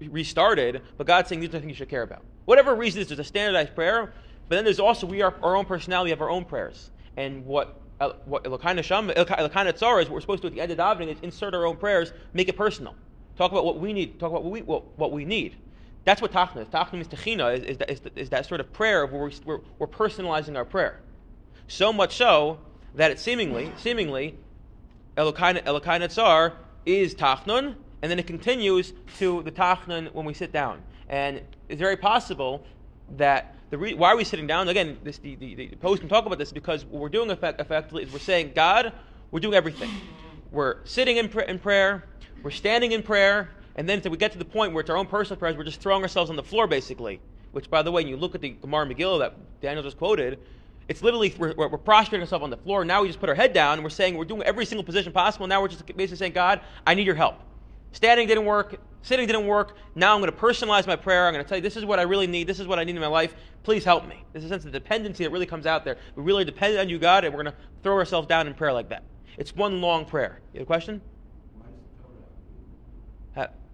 restarted, 0.00 0.82
but 0.96 1.06
God's 1.06 1.28
saying 1.28 1.40
these 1.40 1.48
are 1.50 1.52
the 1.52 1.60
things 1.60 1.70
you 1.70 1.76
should 1.76 1.88
care 1.88 2.02
about. 2.02 2.22
Whatever 2.44 2.74
reason 2.74 3.00
is, 3.00 3.08
there's 3.08 3.20
a 3.20 3.24
standardized 3.24 3.74
prayer, 3.74 4.12
but 4.48 4.56
then 4.56 4.64
there's 4.64 4.80
also, 4.80 5.06
we 5.06 5.22
are 5.22 5.34
our 5.42 5.56
own 5.56 5.64
personality, 5.64 6.08
we 6.08 6.10
have 6.10 6.22
our 6.22 6.30
own 6.30 6.44
prayers. 6.44 6.90
And 7.16 7.44
what 7.46 7.78
what 8.24 8.42
Elokana 8.42 8.80
Tzara 8.82 10.02
is, 10.02 10.08
what 10.08 10.14
we're 10.14 10.20
supposed 10.20 10.42
to 10.42 10.50
do 10.50 10.52
at 10.52 10.54
the 10.56 10.60
end 10.60 10.72
of 10.72 10.78
davening 10.78 11.08
is 11.08 11.18
insert 11.22 11.54
our 11.54 11.66
own 11.66 11.76
prayers, 11.76 12.12
make 12.32 12.48
it 12.48 12.56
personal. 12.56 12.96
Talk 13.36 13.52
about 13.52 13.64
what 13.64 13.78
we 13.78 13.92
need. 13.92 14.18
Talk 14.18 14.30
about 14.30 14.44
what 14.44 14.52
we, 14.52 14.62
what, 14.62 14.98
what 14.98 15.12
we 15.12 15.24
need. 15.24 15.56
That's 16.04 16.20
what 16.20 16.32
tachna 16.32 16.62
is. 16.62 16.68
Techina, 17.08 17.56
is, 17.56 17.64
is, 17.64 17.78
is, 17.88 18.00
is, 18.16 18.30
that 18.30 18.46
sort 18.46 18.60
of 18.60 18.72
prayer 18.72 19.06
where 19.06 19.22
we're, 19.22 19.30
we're, 19.44 19.60
we're, 19.78 19.86
personalizing 19.86 20.56
our 20.56 20.64
prayer. 20.64 21.00
So 21.68 21.92
much 21.92 22.16
so 22.16 22.58
that 22.94 23.10
it 23.10 23.20
seemingly, 23.20 23.72
seemingly, 23.76 24.36
Elokai 25.16 26.10
Tsar 26.10 26.54
is 26.84 27.14
tachnun, 27.14 27.76
and 28.02 28.10
then 28.10 28.18
it 28.18 28.26
continues 28.26 28.92
to 29.18 29.42
the 29.42 29.52
tachnun 29.52 30.12
when 30.12 30.24
we 30.24 30.34
sit 30.34 30.52
down. 30.52 30.82
And 31.08 31.40
it's 31.68 31.80
very 31.80 31.96
possible 31.96 32.64
that 33.16 33.54
the 33.70 33.78
re- 33.78 33.94
why 33.94 34.10
are 34.10 34.16
we 34.16 34.24
sitting 34.24 34.46
down? 34.46 34.68
Again, 34.68 34.98
this, 35.04 35.18
the, 35.18 35.36
the, 35.36 35.54
the 35.54 35.68
post 35.76 36.00
can 36.00 36.08
talk 36.08 36.26
about 36.26 36.38
this 36.38 36.52
because 36.52 36.84
what 36.84 37.00
we're 37.00 37.08
doing 37.08 37.30
effect, 37.30 37.60
effectively 37.60 38.02
is 38.02 38.12
we're 38.12 38.18
saying, 38.18 38.52
God, 38.54 38.92
we're 39.30 39.40
doing 39.40 39.54
everything. 39.54 39.90
We're 40.50 40.84
sitting 40.84 41.16
in, 41.16 41.28
pr- 41.28 41.40
in 41.40 41.58
prayer, 41.58 42.04
we're 42.42 42.50
standing 42.50 42.92
in 42.92 43.02
prayer, 43.02 43.50
and 43.76 43.88
then 43.88 43.98
until 43.98 44.10
we 44.10 44.18
get 44.18 44.32
to 44.32 44.38
the 44.38 44.44
point 44.44 44.72
where 44.72 44.82
it's 44.82 44.90
our 44.90 44.96
own 44.96 45.06
personal 45.06 45.38
prayers, 45.38 45.56
we're 45.56 45.64
just 45.64 45.80
throwing 45.80 46.02
ourselves 46.02 46.30
on 46.30 46.36
the 46.36 46.42
floor, 46.42 46.66
basically. 46.66 47.20
Which, 47.52 47.68
by 47.68 47.82
the 47.82 47.92
way, 47.92 48.02
when 48.02 48.08
you 48.08 48.16
look 48.16 48.34
at 48.34 48.40
the 48.40 48.50
Gemara 48.50 48.86
Megillah 48.86 49.18
that 49.20 49.60
Daniel 49.60 49.82
just 49.82 49.98
quoted, 49.98 50.38
it's 50.88 51.02
literally 51.02 51.34
we're, 51.38 51.54
we're, 51.54 51.78
prostrating 51.78 52.22
ourselves 52.22 52.42
on 52.42 52.50
the 52.50 52.56
floor. 52.56 52.84
Now 52.84 53.02
we 53.02 53.08
just 53.08 53.20
put 53.20 53.28
our 53.28 53.34
head 53.34 53.52
down 53.52 53.74
and 53.74 53.84
we're 53.84 53.90
saying 53.90 54.16
we're 54.16 54.24
doing 54.24 54.42
every 54.42 54.66
single 54.66 54.84
position 54.84 55.12
possible. 55.12 55.46
Now 55.46 55.60
we're 55.60 55.68
just 55.68 55.86
basically 55.86 56.16
saying, 56.16 56.32
God, 56.32 56.60
I 56.86 56.94
need 56.94 57.06
your 57.06 57.14
help. 57.14 57.36
Standing 57.92 58.26
didn't 58.26 58.46
work. 58.46 58.76
Sitting 59.02 59.26
didn't 59.26 59.46
work. 59.46 59.76
Now 59.94 60.14
I'm 60.14 60.20
going 60.20 60.32
to 60.32 60.38
personalize 60.38 60.86
my 60.86 60.96
prayer. 60.96 61.26
I'm 61.26 61.34
going 61.34 61.44
to 61.44 61.48
tell 61.48 61.58
you 61.58 61.62
this 61.62 61.76
is 61.76 61.84
what 61.84 61.98
I 61.98 62.02
really 62.02 62.26
need. 62.26 62.46
This 62.46 62.60
is 62.60 62.66
what 62.66 62.78
I 62.78 62.84
need 62.84 62.94
in 62.94 63.00
my 63.00 63.06
life. 63.06 63.34
Please 63.64 63.84
help 63.84 64.06
me. 64.06 64.24
There's 64.32 64.44
a 64.44 64.48
sense 64.48 64.64
of 64.64 64.72
dependency 64.72 65.24
that 65.24 65.30
really 65.30 65.46
comes 65.46 65.66
out 65.66 65.84
there. 65.84 65.98
We 66.16 66.22
really 66.22 66.44
depend 66.44 66.78
on 66.78 66.88
you, 66.88 66.98
God, 66.98 67.24
and 67.24 67.34
we're 67.34 67.42
going 67.42 67.54
to 67.54 67.58
throw 67.82 67.94
ourselves 67.94 68.28
down 68.28 68.46
in 68.46 68.54
prayer 68.54 68.72
like 68.72 68.88
that. 68.88 69.02
It's 69.36 69.54
one 69.54 69.80
long 69.80 70.04
prayer. 70.04 70.40
You 70.52 70.60
have 70.60 70.66
a 70.66 70.66
question? 70.66 71.00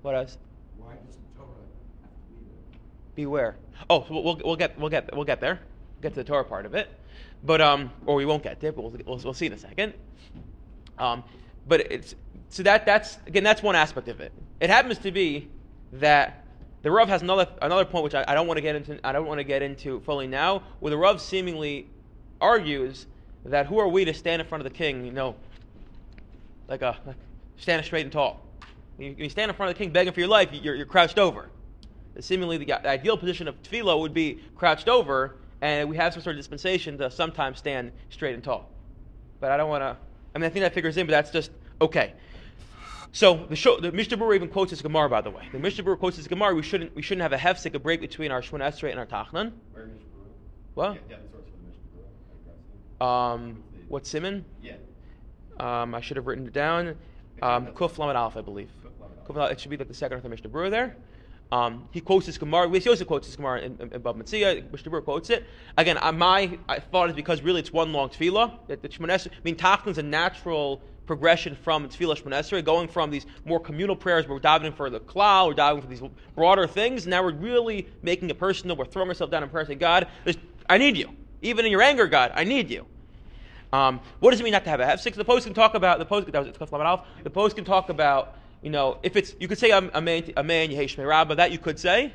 What 0.02 0.14
else? 0.14 0.38
Why 0.76 0.92
the 0.92 1.38
Torah? 1.38 1.48
Beware. 3.14 3.56
Oh, 3.90 4.04
so 4.06 4.20
we'll, 4.20 4.40
we'll 4.44 4.56
get 4.56 4.78
we'll 4.78 4.90
get 4.90 5.14
we'll 5.14 5.24
get 5.24 5.40
there. 5.40 5.60
get 6.00 6.14
to 6.14 6.22
the 6.22 6.24
Torah 6.24 6.44
part 6.44 6.66
of 6.66 6.74
it, 6.74 6.88
but 7.44 7.60
um, 7.60 7.90
or 8.06 8.14
we 8.14 8.24
won't 8.24 8.42
get 8.42 8.60
there. 8.60 8.72
But 8.72 8.82
we'll, 8.82 8.92
we'll, 9.06 9.18
we'll 9.18 9.34
see 9.34 9.46
in 9.46 9.52
a 9.52 9.58
second. 9.58 9.94
Um, 10.98 11.24
but 11.66 11.80
it's 11.92 12.14
so 12.48 12.62
that 12.62 12.86
that's 12.86 13.18
again 13.26 13.44
that's 13.44 13.62
one 13.62 13.76
aspect 13.76 14.08
of 14.08 14.20
it. 14.20 14.32
It 14.60 14.70
happens 14.70 14.98
to 14.98 15.12
be 15.12 15.48
that 15.92 16.44
the 16.82 16.90
Rav 16.90 17.08
has 17.08 17.22
another 17.22 17.48
another 17.60 17.84
point 17.84 18.04
which 18.04 18.14
I, 18.14 18.24
I 18.26 18.34
don't 18.34 18.46
want 18.46 18.58
to 18.58 18.62
get 18.62 18.76
into. 18.76 18.98
I 19.04 19.12
don't 19.12 19.26
want 19.26 19.38
to 19.38 19.44
get 19.44 19.62
into 19.62 20.00
fully 20.00 20.26
now. 20.26 20.62
Where 20.80 20.90
the 20.90 20.96
Rav 20.96 21.20
seemingly 21.20 21.88
argues 22.40 23.06
that 23.44 23.66
who 23.66 23.78
are 23.78 23.88
we 23.88 24.04
to 24.04 24.14
stand 24.14 24.40
in 24.40 24.48
front 24.48 24.64
of 24.64 24.72
the 24.72 24.76
king? 24.76 25.04
You 25.04 25.12
know, 25.12 25.34
like 26.68 26.82
a 26.82 26.96
like 27.06 27.16
stand 27.56 27.84
straight 27.84 28.04
and 28.04 28.12
tall. 28.12 28.47
You, 28.98 29.14
you 29.16 29.28
stand 29.28 29.50
in 29.50 29.56
front 29.56 29.70
of 29.70 29.78
the 29.78 29.84
king 29.84 29.92
begging 29.92 30.12
for 30.12 30.20
your 30.20 30.28
life. 30.28 30.50
You're, 30.52 30.74
you're 30.74 30.86
crouched 30.86 31.18
over 31.18 31.50
seemingly 32.20 32.58
the, 32.58 32.66
the 32.66 32.88
ideal 32.88 33.16
position 33.16 33.48
of 33.48 33.60
tefillah 33.62 33.98
would 34.00 34.14
be 34.14 34.40
crouched 34.56 34.88
over, 34.88 35.36
and 35.60 35.88
we 35.88 35.96
have 35.96 36.12
some 36.12 36.22
sort 36.22 36.36
of 36.36 36.38
dispensation 36.38 36.98
to 36.98 37.10
sometimes 37.10 37.58
stand 37.58 37.92
straight 38.10 38.34
and 38.34 38.42
tall. 38.42 38.70
But 39.40 39.50
I 39.50 39.56
don't 39.56 39.68
want 39.68 39.82
to. 39.82 39.96
I 40.34 40.38
mean, 40.38 40.46
I 40.46 40.48
think 40.50 40.62
that 40.62 40.74
figures 40.74 40.96
in, 40.96 41.06
but 41.06 41.12
that's 41.12 41.30
just 41.30 41.50
okay. 41.80 42.14
So 43.12 43.46
the, 43.48 43.56
show, 43.56 43.80
the 43.80 43.90
Mishnah 43.90 44.18
Berurah 44.18 44.34
even 44.34 44.48
quotes 44.48 44.70
this 44.70 44.82
Gemara, 44.82 45.08
by 45.08 45.22
the 45.22 45.30
way. 45.30 45.48
The 45.50 45.58
Mishnah 45.58 45.82
Berurah 45.84 45.98
quotes 45.98 46.16
this 46.16 46.28
Gemara. 46.28 46.54
We 46.54 46.62
shouldn't 46.62 46.94
we 46.94 47.02
shouldn't 47.02 47.22
have 47.22 47.32
a 47.32 47.38
hefsek, 47.38 47.74
a 47.74 47.78
break 47.78 48.00
between 48.00 48.30
our 48.30 48.42
Shemona 48.42 48.68
Esrei 48.68 48.90
and 48.90 48.98
our 48.98 49.06
Tachnan. 49.06 49.52
What? 50.74 50.94
Yeah, 50.94 51.00
yeah, 51.10 51.16
the 51.16 51.30
source 51.32 51.44
for 52.98 53.00
the 53.00 53.04
Um, 53.04 53.62
what 53.88 54.06
Simon? 54.06 54.44
Yeah. 54.62 54.74
Um, 55.58 55.94
I 55.94 56.00
should 56.00 56.16
have 56.16 56.26
written 56.26 56.46
it 56.46 56.52
down. 56.52 56.94
Um, 57.42 57.68
Kuf 57.68 57.98
Lamed 57.98 58.16
Aleph, 58.16 58.36
I 58.36 58.42
believe. 58.42 58.70
It 59.28 59.60
should 59.60 59.70
be 59.70 59.76
like 59.76 59.88
the 59.88 59.94
second 59.94 60.18
or 60.18 60.20
third 60.20 60.30
Mishnah 60.30 60.50
Berurah 60.50 60.70
there. 60.70 60.96
Um, 61.50 61.88
he 61.92 62.00
quotes 62.00 62.26
this 62.26 62.36
Gemara. 62.36 62.68
We 62.68 62.80
also 62.86 63.04
quotes 63.04 63.26
this 63.26 63.36
Gemara 63.36 63.60
in, 63.60 63.76
in, 63.80 63.92
in 63.92 64.02
Bava 64.02 64.22
Metzia. 64.22 64.70
Mishnah 64.70 64.90
Berurah 64.90 65.04
quotes 65.04 65.30
it. 65.30 65.46
Again, 65.76 65.98
uh, 66.00 66.12
my 66.12 66.58
I 66.68 66.78
thought 66.78 67.08
is 67.08 67.16
because 67.16 67.42
really 67.42 67.60
it's 67.60 67.72
one 67.72 67.92
long 67.92 68.10
tefillah. 68.10 68.66
That 68.68 68.82
the 68.82 68.88
Shmonesri, 68.88 69.28
I 69.28 69.34
mean, 69.44 69.56
Tachlin's 69.56 69.98
a 69.98 70.02
natural 70.02 70.82
progression 71.06 71.56
from 71.56 71.88
tefillah 71.88 72.22
Shmonesri, 72.22 72.62
going 72.62 72.86
from 72.86 73.10
these 73.10 73.24
more 73.46 73.58
communal 73.58 73.96
prayers 73.96 74.26
where 74.26 74.34
we're 74.34 74.40
diving 74.40 74.72
for 74.72 74.90
the 74.90 75.00
klal, 75.00 75.48
we're 75.48 75.54
diving 75.54 75.80
for 75.80 75.88
these 75.88 76.02
broader 76.34 76.66
things. 76.66 77.06
Now 77.06 77.22
we're 77.22 77.32
really 77.32 77.88
making 78.02 78.28
it 78.28 78.38
personal. 78.38 78.76
We're 78.76 78.84
throwing 78.84 79.08
ourselves 79.08 79.30
down 79.30 79.42
in 79.42 79.48
prayer, 79.48 79.64
saying, 79.64 79.78
God, 79.78 80.06
I 80.68 80.76
need 80.76 80.96
you. 80.98 81.10
Even 81.40 81.64
in 81.64 81.72
your 81.72 81.82
anger, 81.82 82.06
God, 82.06 82.32
I 82.34 82.44
need 82.44 82.70
you. 82.70 82.84
Um, 83.72 84.00
what 84.20 84.30
does 84.30 84.40
it 84.40 84.44
mean 84.44 84.52
not 84.52 84.64
to 84.64 84.70
have 84.70 84.80
a 84.80 84.98
six? 84.98 85.16
The 85.16 85.24
post 85.24 85.44
can 85.44 85.54
talk 85.54 85.74
about 85.74 85.98
the 85.98 86.04
post. 86.04 86.30
That 86.32 86.44
was 86.44 87.00
The 87.22 87.30
post 87.30 87.56
can 87.56 87.64
talk 87.64 87.90
about 87.90 88.37
you 88.62 88.70
know 88.70 88.98
if 89.02 89.16
it's 89.16 89.34
you 89.40 89.48
could 89.48 89.58
say 89.58 89.70
a, 89.70 89.78
a 89.94 90.00
man 90.00 90.24
a 90.36 90.42
man 90.42 90.70
yehesh 90.70 90.96
rabba 91.04 91.34
that 91.36 91.52
you 91.52 91.58
could 91.58 91.78
say. 91.78 92.12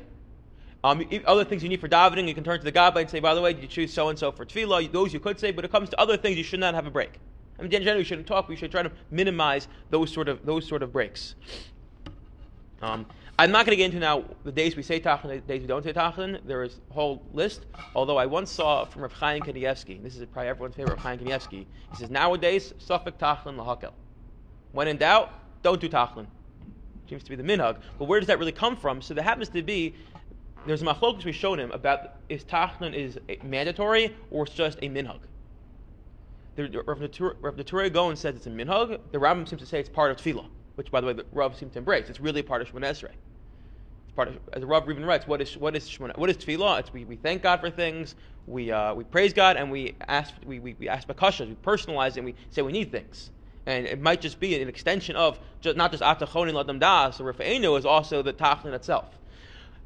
Um, 0.82 1.02
other 1.24 1.46
things 1.46 1.62
you 1.62 1.70
need 1.70 1.80
for 1.80 1.88
davening, 1.88 2.28
you 2.28 2.34
can 2.34 2.44
turn 2.44 2.58
to 2.58 2.64
the 2.64 2.70
gabbai 2.70 3.00
and 3.00 3.08
say, 3.08 3.18
by 3.18 3.34
the 3.34 3.40
way, 3.40 3.54
did 3.54 3.62
you 3.62 3.68
choose 3.68 3.90
so 3.90 4.10
and 4.10 4.18
so 4.18 4.30
for 4.30 4.44
tefillah? 4.44 4.92
Those 4.92 5.14
you 5.14 5.20
could 5.20 5.40
say, 5.40 5.50
but 5.50 5.64
it 5.64 5.72
comes 5.72 5.88
to 5.88 5.98
other 5.98 6.18
things, 6.18 6.36
you 6.36 6.44
should 6.44 6.60
not 6.60 6.74
have 6.74 6.86
a 6.86 6.90
break. 6.90 7.20
I 7.58 7.62
mean, 7.62 7.70
generally, 7.70 8.00
we 8.00 8.04
shouldn't 8.04 8.26
talk. 8.26 8.48
We 8.48 8.56
should 8.56 8.70
try 8.70 8.82
to 8.82 8.92
minimize 9.10 9.68
those 9.88 10.12
sort 10.12 10.28
of 10.28 10.44
those 10.44 10.68
sort 10.68 10.82
of 10.82 10.92
breaks. 10.92 11.36
Um, 12.82 13.06
I'm 13.38 13.50
not 13.50 13.66
going 13.66 13.72
to 13.72 13.76
get 13.76 13.86
into 13.86 13.98
now 13.98 14.24
the 14.44 14.52
days 14.52 14.76
we 14.76 14.82
say 14.82 15.00
tachlin, 15.00 15.28
the 15.28 15.40
days 15.40 15.62
we 15.62 15.66
don't 15.66 15.82
say 15.82 15.92
tachlin. 15.92 16.40
There 16.46 16.62
is 16.62 16.80
a 16.90 16.94
whole 16.94 17.22
list. 17.32 17.66
Although 17.94 18.16
I 18.16 18.26
once 18.26 18.50
saw 18.50 18.84
from 18.84 19.02
Rav 19.02 19.12
Chaim 19.12 19.42
Kanievsky, 19.42 20.02
this 20.02 20.16
is 20.16 20.26
probably 20.26 20.50
everyone's 20.50 20.74
favorite 20.74 20.96
Rav 20.96 21.00
Chaim 21.00 21.18
Kanievsky. 21.18 21.66
He 21.90 21.96
says 21.96 22.10
nowadays 22.10 22.74
suffik 22.78 23.18
tachlin 23.18 23.56
lahakel. 23.56 23.92
When 24.72 24.86
in 24.86 24.98
doubt, 24.98 25.32
don't 25.64 25.80
do 25.80 25.88
tachlin. 25.88 26.26
Seems 27.08 27.24
to 27.24 27.30
be 27.30 27.36
the 27.36 27.42
minhag. 27.42 27.78
But 27.98 28.04
where 28.04 28.20
does 28.20 28.28
that 28.28 28.38
really 28.38 28.52
come 28.52 28.76
from? 28.76 29.02
So 29.02 29.14
there 29.14 29.24
happens 29.24 29.48
to 29.48 29.62
be 29.62 29.94
there's 30.66 30.82
a 30.82 30.84
machlokas 30.84 31.24
we 31.24 31.32
showed 31.32 31.58
him 31.58 31.72
about 31.72 32.14
is 32.28 32.44
tachlin 32.44 32.94
is 32.94 33.18
mandatory 33.42 34.16
or 34.30 34.44
it's 34.44 34.54
just 34.54 34.78
a 34.78 34.88
minhag. 34.88 35.18
The 36.54 36.82
Rav 36.86 36.98
Natronai 37.00 37.92
Gaon 37.92 38.14
says 38.14 38.36
it's 38.36 38.46
a 38.46 38.50
minhag. 38.50 39.00
The 39.10 39.18
Rambam 39.18 39.48
seems 39.48 39.60
to 39.60 39.66
say 39.66 39.80
it's 39.80 39.88
part 39.88 40.12
of 40.12 40.18
tefillah 40.18 40.46
which 40.76 40.90
by 40.90 41.00
the 41.00 41.06
way 41.06 41.12
the 41.12 41.24
Rav 41.32 41.56
seems 41.56 41.72
to 41.72 41.78
embrace. 41.78 42.08
It's 42.08 42.20
really 42.20 42.42
part 42.42 42.62
of. 42.62 42.68
It's 42.82 43.02
part 44.14 44.28
of, 44.28 44.38
as 44.52 44.60
the 44.60 44.66
Rav 44.66 44.88
even 44.88 45.04
writes, 45.04 45.26
what 45.26 45.40
is 45.40 45.56
what 45.56 45.76
is 45.76 45.88
Shemona, 45.88 46.16
what 46.18 46.30
is 46.30 46.36
tefillah? 46.36 46.80
It's 46.80 46.92
we, 46.92 47.04
we 47.04 47.16
thank 47.16 47.42
God 47.42 47.60
for 47.60 47.70
things, 47.70 48.14
we 48.46 48.70
uh, 48.70 48.94
we 48.94 49.04
praise 49.04 49.32
God, 49.32 49.56
and 49.56 49.70
we 49.70 49.94
ask 50.08 50.34
we 50.44 50.58
we, 50.58 50.74
we 50.78 50.88
ask 50.88 51.06
bakashas, 51.06 51.48
we 51.48 51.54
personalize 51.56 52.16
and 52.16 52.24
we 52.24 52.34
say 52.50 52.62
we 52.62 52.72
need 52.72 52.90
things. 52.90 53.30
And 53.66 53.86
it 53.86 54.00
might 54.00 54.20
just 54.20 54.40
be 54.40 54.60
an 54.60 54.68
extension 54.68 55.16
of 55.16 55.38
just, 55.60 55.76
not 55.76 55.90
just 55.90 56.02
atachonin 56.02 56.52
ladam 56.52 56.78
das, 56.78 57.20
or 57.20 57.32
rafeinu 57.32 57.78
is 57.78 57.86
also 57.86 58.22
the 58.22 58.32
tachlin 58.32 58.74
itself. 58.74 59.18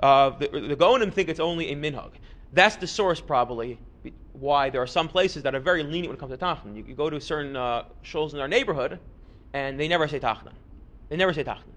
Uh, 0.00 0.30
the, 0.30 0.49
the 0.49 0.76
Gonim 0.76 1.12
think 1.12 1.28
it's 1.28 1.40
only 1.40 1.70
a 1.70 1.76
minhag. 1.76 2.11
That's 2.52 2.76
the 2.76 2.87
source 2.87 3.20
probably 3.20 3.78
why 4.32 4.70
there 4.70 4.80
are 4.80 4.87
some 4.87 5.08
places 5.08 5.42
that 5.42 5.54
are 5.54 5.61
very 5.61 5.82
lenient 5.82 6.08
when 6.08 6.16
it 6.16 6.20
comes 6.20 6.32
to 6.32 6.38
tachlin. 6.38 6.76
You, 6.76 6.85
you 6.87 6.94
go 6.94 7.11
to 7.11 7.20
certain 7.20 7.56
uh, 7.56 7.85
shuls 8.04 8.32
in 8.35 8.40
our 8.40 8.49
neighborhood, 8.49 8.99
and 9.52 9.78
they 9.78 9.88
never 9.88 10.08
say 10.08 10.20
tachlin. 10.20 10.52
They 11.08 11.16
never 11.16 11.32
say 11.32 11.44
tachnun. 11.44 11.75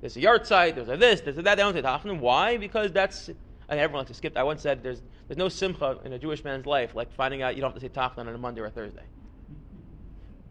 There's 0.00 0.16
a 0.16 0.20
yahrzeit, 0.20 0.74
there's 0.74 0.88
a 0.88 0.96
this, 0.96 1.20
there's 1.22 1.38
a 1.38 1.42
that. 1.42 1.56
They 1.56 1.62
don't 1.62 1.74
say 1.74 1.82
tachnun. 1.82 2.20
Why? 2.20 2.56
Because 2.56 2.92
that's 2.92 3.28
and 3.68 3.80
everyone 3.80 4.00
likes 4.00 4.10
to 4.10 4.14
skip. 4.14 4.36
I 4.36 4.42
once 4.42 4.62
said 4.62 4.82
there's 4.82 5.02
there's 5.26 5.38
no 5.38 5.48
simcha 5.48 5.98
in 6.04 6.12
a 6.12 6.18
Jewish 6.18 6.44
man's 6.44 6.66
life 6.66 6.94
like 6.94 7.12
finding 7.14 7.42
out 7.42 7.54
you 7.54 7.62
don't 7.62 7.72
have 7.72 7.80
to 7.80 7.88
say 7.88 7.92
tachnun 7.92 8.26
on 8.26 8.34
a 8.34 8.38
Monday 8.38 8.60
or 8.60 8.66
a 8.66 8.70
Thursday. 8.70 9.04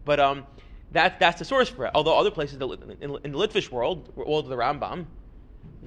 But 0.04 0.20
um, 0.20 0.46
that 0.94 1.20
that's 1.20 1.38
the 1.38 1.44
source 1.44 1.68
for 1.68 1.86
it. 1.86 1.90
Although 1.94 2.18
other 2.18 2.30
places 2.30 2.54
in, 2.54 2.60
the 2.60 2.66
Litvish 2.66 3.70
world, 3.70 4.16
world 4.16 4.44
of 4.44 4.50
the 4.50 4.56
Rambam, 4.56 5.06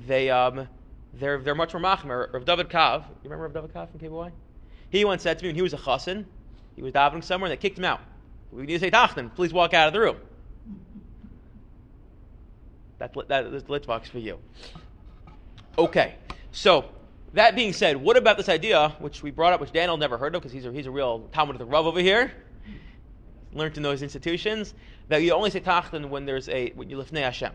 they 0.06 0.30
um, 0.30 0.68
they're 1.14 1.40
they're 1.40 1.56
much 1.56 1.74
more 1.74 1.82
machmer. 1.82 2.32
Rav 2.32 2.46
David 2.46 2.70
Kav, 2.70 3.02
you 3.24 3.30
remember 3.30 3.46
Rav 3.46 3.54
David 3.54 3.74
Kav 3.74 3.90
from 3.90 4.00
KBY? 4.00 4.32
He 4.90 5.04
once 5.06 5.24
said 5.24 5.40
to 5.40 5.44
me 5.44 5.50
when 5.50 5.56
he 5.56 5.62
was 5.62 5.74
a 5.74 5.78
chassan, 5.78 6.26
he 6.76 6.82
was 6.82 6.94
davening 6.94 7.24
somewhere 7.24 7.50
and 7.50 7.58
they 7.58 7.62
kicked 7.62 7.78
him 7.78 7.86
out. 7.86 8.02
We 8.52 8.66
need 8.66 8.74
to 8.74 8.80
say 8.80 8.92
tachnun. 8.92 9.34
Please 9.36 9.52
walk 9.52 9.74
out 9.74 9.88
of 9.88 9.94
the 9.94 10.00
room. 10.00 10.18
That, 13.00 13.14
that 13.28 13.46
is 13.46 13.64
Litvaks 13.64 14.08
for 14.08 14.20
you. 14.20 14.40
Okay, 15.78 16.16
so 16.52 16.86
that 17.34 17.56
being 17.56 17.74
said, 17.74 17.98
what 17.98 18.18
about 18.18 18.38
this 18.38 18.50
idea, 18.50 18.96
which 19.00 19.22
we 19.22 19.30
brought 19.30 19.54
up, 19.54 19.62
which 19.62 19.72
Daniel 19.72 19.98
never 19.98 20.18
heard 20.18 20.34
of 20.34 20.42
because 20.42 20.52
he's 20.52 20.66
a, 20.66 20.72
he's 20.72 20.88
a 20.88 20.92
real 20.92 21.28
Talmud 21.32 21.56
of 21.56 21.60
the 21.60 21.66
Rav 21.66 21.86
over 21.86 22.00
here, 22.00 22.32
learned 23.58 23.78
in 23.78 23.84
those 23.84 24.02
institutions, 24.02 24.74
that 25.10 25.22
you 25.22 25.32
only 25.34 25.50
say 25.50 25.60
tachlin 25.60 26.10
when 26.10 26.26
there's 26.26 26.50
a, 26.50 26.72
when 26.76 26.90
you 26.90 26.98
lifnei 26.98 27.22
Hashem. 27.22 27.54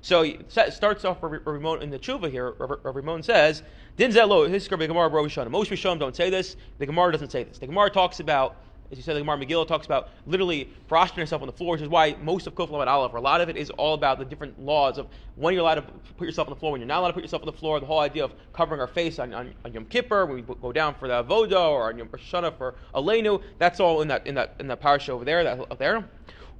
So 0.00 0.22
it 0.22 0.50
starts 0.50 1.04
off 1.04 1.20
Rimon 1.20 1.80
in 1.80 1.90
the 1.90 1.98
tshuva 1.98 2.28
here. 2.28 2.52
Rimon 2.52 3.22
says, 3.24 3.62
"Din 3.96 4.10
zelo 4.10 4.48
his 4.48 4.66
Gemara 4.66 5.08
Most 5.48 5.70
Rishonim 5.70 6.00
don't 6.00 6.16
say 6.16 6.28
this. 6.28 6.56
The 6.78 6.86
Gemara 6.86 7.12
doesn't 7.12 7.30
say 7.30 7.44
this. 7.44 7.58
The 7.58 7.68
Gemara 7.68 7.88
talks 7.88 8.18
about 8.18 8.56
as 8.92 8.98
you 8.98 9.02
said, 9.02 9.16
the 9.16 9.20
Gemara 9.20 9.38
Megillah 9.38 9.66
talks 9.66 9.86
about 9.86 10.10
literally 10.26 10.68
prostrating 10.86 11.22
yourself 11.22 11.40
on 11.40 11.46
the 11.46 11.52
floor, 11.52 11.72
which 11.72 11.80
is 11.80 11.88
why 11.88 12.14
most 12.22 12.46
of 12.46 12.54
Kuf 12.54 12.70
Lamed 12.70 12.88
Aleph, 12.88 13.14
a 13.14 13.18
lot 13.18 13.40
of 13.40 13.48
it 13.48 13.56
is 13.56 13.70
all 13.70 13.94
about 13.94 14.18
the 14.18 14.24
different 14.24 14.60
laws 14.62 14.98
of 14.98 15.06
when 15.36 15.54
you're 15.54 15.62
allowed 15.62 15.76
to 15.76 15.82
put 16.18 16.26
yourself 16.26 16.46
on 16.46 16.52
the 16.52 16.60
floor, 16.60 16.72
when 16.72 16.80
you're 16.82 16.88
not 16.88 17.00
allowed 17.00 17.08
to 17.08 17.14
put 17.14 17.22
yourself 17.22 17.40
on 17.40 17.46
the 17.46 17.52
floor, 17.52 17.80
the 17.80 17.86
whole 17.86 18.00
idea 18.00 18.22
of 18.22 18.34
covering 18.52 18.82
our 18.82 18.86
face 18.86 19.18
on, 19.18 19.32
on, 19.32 19.54
on 19.64 19.72
Yom 19.72 19.86
Kippur, 19.86 20.26
when 20.26 20.36
we 20.36 20.42
go 20.42 20.72
down 20.72 20.94
for 20.94 21.08
the 21.08 21.24
Avoda, 21.24 21.70
or 21.70 21.88
on 21.88 21.96
Yom 21.96 22.08
Shana 22.08 22.54
for 22.54 22.74
Aleinu, 22.94 23.42
that's 23.58 23.80
all 23.80 24.02
in 24.02 24.08
that 24.08 24.26
in 24.26 24.34
that 24.34 24.56
in 24.60 24.66
that 24.66 24.80
parasha 24.80 25.12
over 25.12 25.24
there, 25.24 25.42
that 25.42 25.58
up 25.58 25.78
there. 25.78 26.04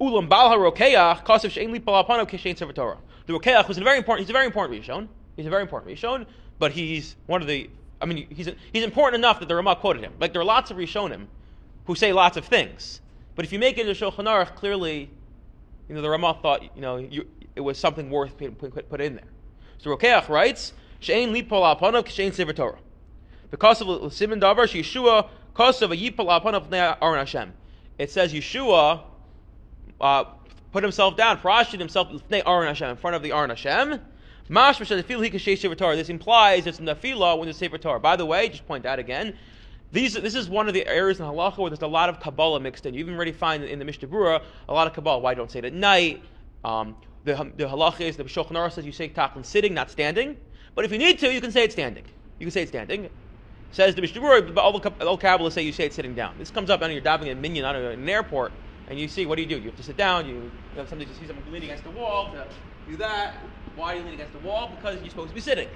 Ulam 0.01 0.27
Balha 0.27 0.57
Rokeach, 0.57 1.23
Kasav 1.23 1.51
Shein 1.51 1.69
Lipal 1.69 2.03
Apano 2.03 2.27
Kishain 2.27 2.57
Torah. 2.73 2.97
The 3.27 3.33
Rokeach 3.33 3.67
was 3.67 3.77
a 3.77 3.83
very 3.83 3.99
important. 3.99 4.25
He's 4.25 4.31
a 4.31 4.33
very 4.33 4.47
important 4.47 4.81
Rishon. 4.81 5.07
He's 5.35 5.45
a 5.45 5.51
very 5.51 5.61
important 5.61 5.95
Rishon, 5.95 6.25
but 6.57 6.71
he's 6.71 7.15
one 7.27 7.43
of 7.43 7.47
the. 7.47 7.69
I 8.01 8.05
mean, 8.05 8.25
he's 8.31 8.49
he's 8.73 8.83
important 8.83 9.21
enough 9.21 9.39
that 9.39 9.47
the 9.47 9.55
Ramah 9.55 9.75
quoted 9.75 10.01
him. 10.01 10.13
Like 10.19 10.33
there 10.33 10.41
are 10.41 10.45
lots 10.45 10.71
of 10.71 10.77
Rishonim 10.77 11.27
who 11.85 11.95
say 11.95 12.13
lots 12.13 12.37
of 12.37 12.45
things. 12.45 13.01
But 13.35 13.45
if 13.45 13.51
you 13.51 13.59
make 13.59 13.77
it 13.77 13.87
into 13.87 13.99
Shulchan 13.99 14.25
Aruch, 14.25 14.55
clearly, 14.55 15.09
you 15.89 15.95
know, 15.95 16.01
the 16.01 16.09
Ramah 16.09 16.37
thought, 16.41 16.63
you 16.75 16.81
know, 16.81 16.97
you, 16.97 17.27
it 17.55 17.61
was 17.61 17.77
something 17.77 18.09
worth 18.09 18.37
put, 18.37 18.89
put, 18.89 19.01
in 19.01 19.15
there. 19.15 19.25
So 19.79 19.95
Rokeach 19.95 20.29
writes, 20.29 20.73
She'ein 20.99 21.33
lipol 21.33 21.61
alpanav 21.61 22.05
k'shein 22.05 22.33
sefer 22.33 22.53
Torah. 22.53 22.79
Because 23.51 23.81
of 23.81 24.13
Simon 24.13 24.39
Davar, 24.39 24.65
Yeshua, 24.67 25.29
because 25.53 25.81
of 25.81 25.91
a 25.91 25.97
yipol 25.97 26.27
alpanav 26.27 26.97
Aron 27.01 27.19
Hashem. 27.19 27.53
It 27.97 28.09
says 28.09 28.33
Yeshua 28.33 29.01
uh, 30.01 30.23
put 30.71 30.83
himself 30.83 31.15
down, 31.15 31.39
prostrated 31.39 31.79
himself 31.79 32.09
Aron 32.31 32.67
Hashem, 32.67 32.89
in 32.89 32.95
front 32.95 33.15
of 33.15 33.21
the 33.21 33.31
Aron 33.31 33.49
Hashem. 33.49 33.99
This 34.49 36.09
implies 36.09 36.67
it's 36.67 36.79
nafila 36.79 37.37
when 37.37 37.47
the 37.47 37.53
Sefer 37.53 37.77
Torah. 37.77 37.99
By 37.99 38.15
the 38.15 38.25
way, 38.25 38.49
just 38.49 38.67
point 38.67 38.85
out 38.85 38.99
again, 38.99 39.37
these, 39.93 40.15
this 40.15 40.33
is 40.33 40.49
one 40.49 40.67
of 40.67 40.73
the 40.73 40.85
areas 40.87 41.19
in 41.19 41.25
halacha 41.25 41.59
where 41.59 41.69
there's 41.69 41.83
a 41.83 41.87
lot 41.87 42.09
of 42.09 42.19
Kabbalah 42.19 42.59
mixed 42.59 42.87
in. 42.87 42.95
You 42.95 43.01
even 43.01 43.13
already 43.13 43.31
find 43.31 43.63
in 43.63 43.77
the 43.77 43.85
Mishnah 43.85 44.07
Berurah 44.07 44.41
a 44.67 44.73
lot 44.73 44.87
of 44.87 44.93
Kabbalah. 44.93 45.19
Why 45.19 45.35
don't 45.35 45.51
say 45.51 45.59
it 45.59 45.65
at 45.65 45.73
night? 45.73 46.23
Um, 46.63 46.95
the, 47.23 47.35
the 47.55 47.65
halacha 47.65 48.01
is 48.01 48.17
the 48.17 48.23
Shulchan 48.23 48.71
says 48.71 48.87
you 48.87 48.91
say 48.91 49.07
tachlin 49.07 49.45
sitting, 49.45 49.75
not 49.75 49.91
standing. 49.91 50.37
But 50.73 50.83
if 50.83 50.91
you 50.91 50.97
need 50.97 51.19
to, 51.19 51.31
you 51.31 51.39
can 51.39 51.51
say 51.51 51.63
it 51.63 51.71
standing. 51.71 52.05
You 52.39 52.47
can 52.47 52.51
say 52.51 52.63
it 52.63 52.69
standing. 52.69 53.07
Says 53.69 53.93
the 53.93 54.01
Mishnah 54.01 54.19
Berurah, 54.19 54.53
but 54.53 54.61
all 54.61 54.79
the 54.79 54.79
Kabbalists 54.79 55.53
say 55.53 55.61
you 55.61 55.71
say 55.71 55.85
it 55.85 55.93
sitting 55.93 56.15
down. 56.15 56.39
This 56.39 56.49
comes 56.49 56.71
up 56.71 56.81
when 56.81 56.89
you're 56.91 56.99
diving 56.99 57.27
in 57.27 57.39
minyan 57.39 57.63
on 57.63 57.75
an 57.75 58.09
airport, 58.09 58.53
and 58.87 58.99
you 58.99 59.07
see 59.07 59.27
what 59.27 59.35
do 59.35 59.43
you 59.43 59.47
do? 59.47 59.57
You 59.59 59.67
have 59.67 59.75
to 59.75 59.83
sit 59.83 59.95
down. 59.95 60.27
You, 60.27 60.51
you 60.73 60.79
have 60.79 60.89
somebody 60.89 61.11
to 61.11 61.15
see 61.15 61.27
someone 61.27 61.45
leaning 61.45 61.69
against 61.69 61.83
the 61.83 61.91
wall 61.91 62.31
to 62.33 62.47
do 62.87 62.97
that. 62.97 63.35
Why 63.75 63.93
are 63.93 63.95
you 63.97 63.99
leaning 63.99 64.15
against 64.15 64.33
the 64.33 64.39
wall? 64.39 64.75
Because 64.75 65.01
you're 65.01 65.11
supposed 65.11 65.29
to 65.29 65.35
be 65.35 65.41
sitting. 65.41 65.67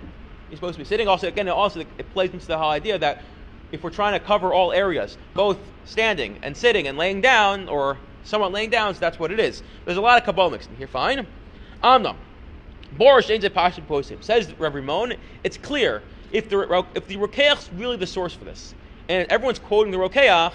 You're 0.49 0.57
supposed 0.57 0.75
to 0.75 0.79
be 0.79 0.85
sitting. 0.85 1.07
Also, 1.07 1.27
again, 1.27 1.49
also 1.49 1.81
it 1.81 2.09
plays 2.11 2.31
into 2.31 2.47
the 2.47 2.57
whole 2.57 2.69
idea 2.69 2.97
that 2.99 3.23
if 3.71 3.83
we're 3.83 3.89
trying 3.89 4.13
to 4.13 4.19
cover 4.19 4.53
all 4.53 4.71
areas, 4.71 5.17
both 5.33 5.57
standing 5.85 6.37
and 6.43 6.55
sitting 6.55 6.87
and 6.87 6.97
laying 6.97 7.21
down, 7.21 7.67
or 7.69 7.97
somewhat 8.23 8.51
laying 8.51 8.69
down, 8.69 8.93
so 8.93 8.99
that's 8.99 9.19
what 9.19 9.31
it 9.31 9.39
is. 9.39 9.63
There's 9.85 9.97
a 9.97 10.01
lot 10.01 10.17
of 10.17 10.25
Kabbalah 10.25 10.51
mixing 10.51 10.75
here, 10.75 10.87
fine. 10.87 11.27
Amna. 11.81 12.15
Borish 12.97 13.29
ain't 13.29 13.53
Pasha 13.53 13.81
Posim. 13.81 14.23
Says 14.23 14.53
Rav 14.57 14.73
Rimon, 14.73 15.17
it's 15.43 15.57
clear 15.57 16.03
if 16.31 16.49
the 16.49 16.85
if 16.95 17.07
the 17.07 17.17
Rokeach 17.17 17.59
is 17.59 17.73
really 17.73 17.97
the 17.97 18.07
source 18.07 18.33
for 18.33 18.45
this, 18.45 18.73
and 19.09 19.29
everyone's 19.29 19.59
quoting 19.59 19.91
the 19.91 19.97
Rokeach, 19.97 20.53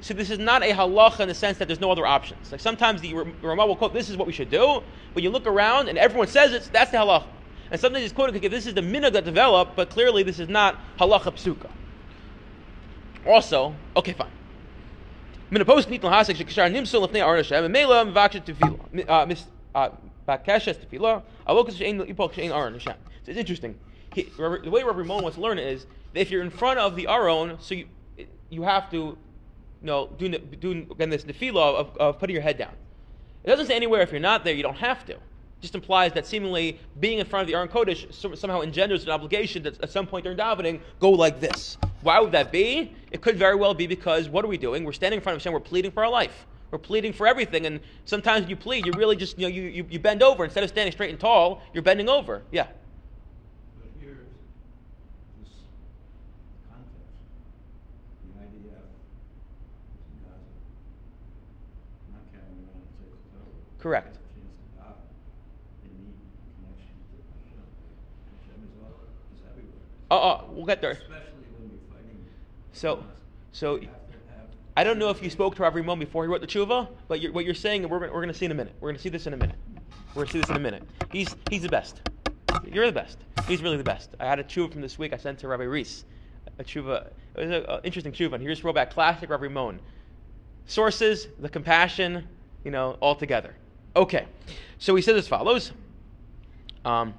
so 0.00 0.14
this 0.14 0.30
is 0.30 0.38
not 0.38 0.62
a 0.62 0.72
halacha 0.72 1.20
in 1.20 1.28
the 1.28 1.34
sense 1.34 1.58
that 1.58 1.68
there's 1.68 1.80
no 1.80 1.90
other 1.90 2.06
options. 2.06 2.50
Like 2.52 2.60
sometimes 2.60 3.00
the 3.00 3.14
Ramah 3.14 3.66
will 3.66 3.76
quote, 3.76 3.94
"This 3.94 4.08
is 4.10 4.16
what 4.16 4.26
we 4.26 4.32
should 4.32 4.50
do," 4.50 4.82
but 5.14 5.22
you 5.22 5.30
look 5.30 5.46
around 5.46 5.88
and 5.88 5.98
everyone 5.98 6.28
says 6.28 6.52
it. 6.52 6.68
That's 6.72 6.90
the 6.90 6.98
halacha. 6.98 7.26
And 7.70 7.80
sometimes 7.80 8.02
he's 8.02 8.12
quoting, 8.12 8.40
"This 8.50 8.66
is 8.66 8.74
the 8.74 8.80
minhag 8.80 9.12
that 9.12 9.24
developed, 9.24 9.76
but 9.76 9.90
clearly 9.90 10.22
this 10.22 10.38
is 10.38 10.48
not 10.48 10.78
halacha 10.98 11.32
psuka." 11.32 11.70
Also, 13.28 13.74
okay, 13.94 14.14
fine. 14.14 14.30
Min 15.50 15.62
post 15.66 15.90
nitl 15.90 16.10
hasik 16.10 16.36
shekshar 16.36 16.72
nimsul 16.72 17.06
lefnei 17.06 17.24
aron 17.24 17.36
Hashem 17.36 17.64
and 17.64 17.72
mela 17.72 18.06
mvakshet 18.06 18.44
tefila 18.46 19.04
uh, 19.06 19.26
mis 19.26 19.44
bakeshes 20.26 20.78
tefila 20.78 21.22
alokas 21.46 21.74
shein 21.74 22.00
ipol 22.10 22.32
shein 22.32 22.54
aron. 22.54 22.80
So 22.80 22.94
it's 23.26 23.38
interesting. 23.38 23.78
He, 24.14 24.22
the 24.38 24.70
way 24.70 24.82
Rabbi 24.82 25.00
Rimon 25.00 25.22
wants 25.22 25.36
to 25.36 25.42
learn 25.42 25.58
it 25.58 25.66
is 25.66 25.86
that 26.14 26.20
if 26.20 26.30
you're 26.30 26.42
in 26.42 26.48
front 26.48 26.78
of 26.78 26.96
the 26.96 27.06
aron, 27.06 27.58
so 27.60 27.74
you 27.74 27.86
you 28.48 28.62
have 28.62 28.90
to, 28.90 28.96
you 28.96 29.16
know, 29.82 30.08
do 30.18 30.30
do 30.30 30.86
again 30.90 31.10
this 31.10 31.24
tefillah 31.24 31.74
of, 31.74 31.96
of 31.98 32.18
putting 32.18 32.32
your 32.32 32.42
head 32.42 32.56
down. 32.56 32.72
It 33.44 33.48
doesn't 33.48 33.66
say 33.66 33.76
anywhere 33.76 34.00
if 34.00 34.10
you're 34.10 34.20
not 34.20 34.42
there, 34.42 34.54
you 34.54 34.62
don't 34.62 34.78
have 34.78 35.04
to 35.04 35.18
just 35.60 35.74
implies 35.74 36.12
that 36.12 36.26
seemingly 36.26 36.78
being 37.00 37.18
in 37.18 37.26
front 37.26 37.42
of 37.42 37.48
the 37.48 37.54
Aron 37.54 37.68
Kodesh 37.68 38.12
somehow 38.36 38.60
engenders 38.60 39.04
an 39.04 39.10
obligation 39.10 39.62
that 39.64 39.80
at 39.82 39.90
some 39.90 40.06
point 40.06 40.24
during 40.24 40.38
davening 40.38 40.80
go 41.00 41.10
like 41.10 41.40
this. 41.40 41.76
Why 42.02 42.20
would 42.20 42.32
that 42.32 42.52
be? 42.52 42.94
It 43.10 43.20
could 43.22 43.36
very 43.36 43.56
well 43.56 43.74
be 43.74 43.86
because 43.86 44.28
what 44.28 44.44
are 44.44 44.48
we 44.48 44.58
doing? 44.58 44.84
We're 44.84 44.92
standing 44.92 45.18
in 45.18 45.22
front 45.22 45.36
of 45.36 45.42
Hashem, 45.42 45.52
we're 45.52 45.60
pleading 45.60 45.90
for 45.90 46.04
our 46.04 46.10
life. 46.10 46.46
We're 46.70 46.78
pleading 46.78 47.14
for 47.14 47.26
everything, 47.26 47.64
and 47.64 47.80
sometimes 48.04 48.42
when 48.42 48.50
you 48.50 48.56
plead, 48.56 48.84
you 48.84 48.92
really 48.92 49.16
just, 49.16 49.38
you 49.38 49.48
know, 49.48 49.54
you, 49.54 49.62
you, 49.62 49.86
you 49.88 49.98
bend 49.98 50.22
over. 50.22 50.44
Instead 50.44 50.64
of 50.64 50.68
standing 50.68 50.92
straight 50.92 51.08
and 51.08 51.18
tall, 51.18 51.62
you're 51.72 51.82
bending 51.82 52.10
over. 52.10 52.42
Yeah. 52.50 52.66
But 53.80 53.88
here's 53.98 54.18
this 55.40 55.48
context. 56.68 57.16
The 58.34 58.38
idea 58.38 58.76
of 58.76 58.92
not 62.12 62.24
carrying 62.30 62.68
around 62.68 62.84
saying. 63.00 63.16
Correct. 63.80 64.18
Oh, 70.10 70.16
uh, 70.16 70.44
we'll 70.50 70.57
get 70.68 70.80
there. 70.80 70.98
So, 72.72 73.02
so 73.52 73.80
I 74.76 74.84
don't 74.84 74.98
know 74.98 75.10
if 75.10 75.22
you 75.22 75.30
spoke 75.30 75.56
to 75.56 75.62
Rav 75.62 75.74
Rimon 75.74 75.98
before 75.98 76.22
he 76.22 76.28
wrote 76.28 76.40
the 76.40 76.46
tshuva, 76.46 76.88
but 77.08 77.20
you're, 77.20 77.32
what 77.32 77.44
you're 77.44 77.54
saying, 77.54 77.88
we're, 77.88 77.98
we're 77.98 78.08
going 78.10 78.28
to 78.28 78.34
see 78.34 78.44
in 78.44 78.52
a 78.52 78.54
minute. 78.54 78.74
We're 78.80 78.90
going 78.90 78.96
to 78.96 79.02
see 79.02 79.08
this 79.08 79.26
in 79.26 79.34
a 79.34 79.36
minute. 79.36 79.56
We're 80.14 80.22
going 80.22 80.26
to 80.28 80.32
see 80.32 80.40
this 80.40 80.50
in 80.50 80.56
a 80.56 80.60
minute. 80.60 80.84
He's, 81.10 81.34
he's 81.50 81.62
the 81.62 81.68
best. 81.68 82.02
You're 82.70 82.86
the 82.86 82.92
best. 82.92 83.18
He's 83.46 83.62
really 83.62 83.76
the 83.76 83.84
best. 83.84 84.14
I 84.20 84.26
had 84.26 84.38
a 84.38 84.44
tshuva 84.44 84.70
from 84.72 84.80
this 84.80 84.98
week 84.98 85.12
I 85.12 85.16
sent 85.16 85.38
to 85.40 85.48
Rabbi 85.48 85.64
Reese. 85.64 86.04
A 86.58 86.64
tshuva. 86.64 87.08
It 87.34 87.46
was 87.46 87.50
an 87.50 87.80
interesting 87.82 88.12
tshuva. 88.12 88.34
And 88.34 88.42
he 88.42 88.48
just 88.48 88.62
wrote 88.62 88.74
back 88.74 88.92
classic 88.92 89.30
Rav 89.30 89.40
Rimon. 89.40 89.78
Sources, 90.66 91.28
the 91.40 91.48
compassion, 91.48 92.28
you 92.64 92.70
know, 92.70 92.96
all 93.00 93.14
together. 93.14 93.54
Okay. 93.96 94.26
So 94.78 94.94
he 94.94 95.02
says 95.02 95.16
as 95.16 95.28
follows. 95.28 95.72
Um, 96.84 97.14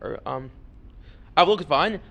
sorry, 0.00 0.18
um, 0.26 0.50
Avlok. 1.36 1.62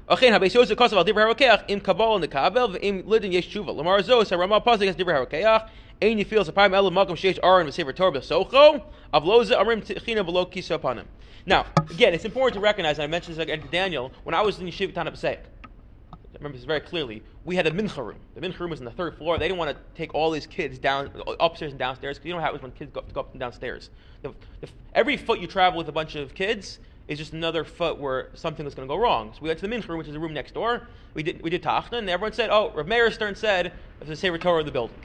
Achen 0.10 0.34
habes 0.34 0.54
yosef 0.54 0.78
kosav 0.78 0.98
al 0.98 1.06
dibra 1.06 1.34
harokeach 1.34 1.64
im 1.70 1.80
kabal 1.80 2.16
and 2.16 2.24
the 2.24 2.28
kabel 2.28 2.76
im 2.82 3.04
lidin 3.04 3.32
yesh. 3.32 3.56
Lamar 3.56 4.00
zos 4.00 4.30
harama 4.30 4.64
pasuk 4.64 4.88
as 4.88 4.96
dibra 4.96 5.26
harokeach. 5.26 5.70
Ein 6.02 6.18
yifil 6.20 6.46
sapayim 6.46 6.76
elam 6.76 6.94
makom 6.94 7.16
sheish 7.16 7.40
aron 7.42 7.68
v'sever 7.68 7.96
torah 7.96 8.12
b'socho. 8.12 8.84
Avloza 9.14 9.58
amrim 9.58 9.82
tichina 9.82 10.28
v'lo 10.28 10.52
kisa 10.52 10.78
upanim. 10.78 11.06
Now, 11.46 11.66
again, 11.90 12.14
it's 12.14 12.26
important 12.26 12.56
to 12.56 12.60
recognize, 12.60 12.98
and 12.98 13.04
I 13.04 13.08
mentioned 13.08 13.36
this 13.36 13.44
again 13.44 13.62
to 13.62 13.68
Daniel, 13.68 14.12
when 14.24 14.34
I 14.34 14.42
was 14.42 14.60
in 14.60 14.68
Yeshiva 14.68 14.94
Tanah 14.94 15.12
Pesach, 15.12 15.40
I 16.14 16.18
remember 16.38 16.58
this 16.58 16.66
very 16.66 16.80
clearly, 16.80 17.22
we 17.44 17.58
had 17.58 17.68
a 17.68 17.72
mincha 17.72 17.98
room. 17.98 18.20
The 18.34 18.42
mincha 18.42 18.60
room 18.60 18.70
was 18.70 18.80
in 18.80 18.86
the 18.86 18.92
third 18.92 19.18
floor. 19.18 19.38
They 19.38 19.50
didn't 19.50 19.58
want 19.58 19.72
to 19.72 19.78
take 19.94 20.14
all 20.14 20.32
these 20.32 20.48
kids 20.48 20.80
down 20.80 21.12
upstairs 21.42 21.74
and 21.74 21.80
downstairs 21.80 22.18
because 22.18 22.28
you 22.28 22.34
know 22.34 22.40
how 22.40 22.48
it 22.50 22.54
was 22.54 22.62
when 22.62 22.72
kids 22.72 22.92
go 22.94 23.02
up, 23.02 23.14
go 23.14 23.20
up 23.20 23.32
and 23.32 23.42
downstairs. 23.42 23.90
The, 24.22 24.34
the, 24.62 24.70
every 24.96 25.18
foot 25.18 25.40
you 25.40 25.48
travel 25.48 25.78
with 25.78 25.90
a 25.90 25.92
bunch 25.92 26.16
of 26.16 26.34
kids, 26.34 26.80
is 27.08 27.18
just 27.18 27.34
another 27.34 27.64
foot 27.64 28.00
where 28.00 28.30
something 28.34 28.64
was 28.64 28.76
going 28.76 28.88
to 28.88 28.92
go 28.94 29.00
wrong. 29.00 29.34
So 29.34 29.40
we 29.42 29.50
went 29.50 29.60
to 29.60 29.68
the 29.68 29.76
Mincha 29.76 29.88
room, 29.90 29.98
which 29.98 30.08
is 30.08 30.14
the 30.14 30.20
room 30.20 30.34
next 30.34 30.54
door. 30.54 30.88
We 31.14 31.24
did 31.24 31.42
we 31.42 31.50
did 31.50 31.62
Tachna, 31.62 32.00
and 32.00 32.10
everyone 32.10 32.34
said, 32.34 32.50
"Oh, 32.50 32.72
Rav 32.74 32.88
Meir 32.88 33.12
Stern 33.12 33.36
said 33.36 33.74
there's 34.00 34.10
a 34.10 34.16
Sefer 34.16 34.38
Torah 34.38 34.62
in 34.62 34.66
the 34.66 34.72
building." 34.72 34.98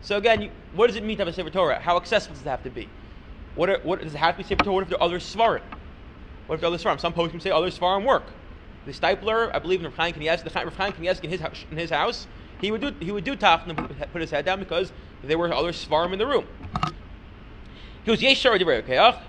So 0.00 0.16
again, 0.16 0.42
you, 0.42 0.50
what 0.72 0.88
does 0.88 0.96
it 0.96 1.04
mean 1.04 1.16
to 1.16 1.22
have 1.22 1.28
a 1.28 1.32
Sefer 1.32 1.50
Torah? 1.50 1.78
How 1.80 1.96
accessible 1.96 2.34
does 2.34 2.46
it 2.46 2.48
have 2.48 2.62
to 2.64 2.70
be? 2.70 2.88
What, 3.54 3.68
are, 3.68 3.80
what 3.82 4.00
does 4.00 4.14
it 4.14 4.18
have 4.18 4.36
to 4.36 4.42
be 4.42 4.44
Sefer 4.44 4.64
Torah? 4.64 4.74
What 4.74 4.82
if 4.84 4.88
there 4.90 4.98
are 4.98 5.02
other 5.02 5.18
Svarim? 5.18 5.62
What 6.46 6.56
if 6.56 6.60
there 6.60 6.70
are 6.70 6.74
other 6.74 6.82
Svarim? 6.82 7.00
Some 7.00 7.12
poskim 7.12 7.40
say 7.40 7.50
other 7.50 7.70
Svarim 7.70 8.04
work. 8.04 8.32
The 8.86 8.92
Steipler, 8.92 9.50
I 9.54 9.58
believe 9.58 9.80
in 9.80 9.86
Rav 9.86 9.96
Chaim 9.96 10.14
Kanievsky, 10.14 10.44
the 10.44 10.64
Rav 10.64 10.76
Chaim 10.76 10.92
Kanievsky 10.92 11.24
in 11.24 11.30
his 11.30 11.40
house, 11.40 11.64
in 11.70 11.76
his 11.76 11.90
house, 11.90 12.26
he 12.60 12.70
would 12.70 12.80
do 12.80 12.92
he 13.00 13.12
would 13.12 13.24
do 13.24 13.36
Tachna, 13.36 13.76
put, 14.12 14.20
his 14.20 14.30
head 14.30 14.44
down 14.44 14.58
because 14.58 14.92
there 15.22 15.38
were 15.38 15.52
other 15.52 15.72
Svarim 15.72 16.12
in 16.12 16.18
the 16.18 16.26
room. 16.26 16.46
He 18.04 18.10
was 18.10 18.20
Yeshar 18.20 19.20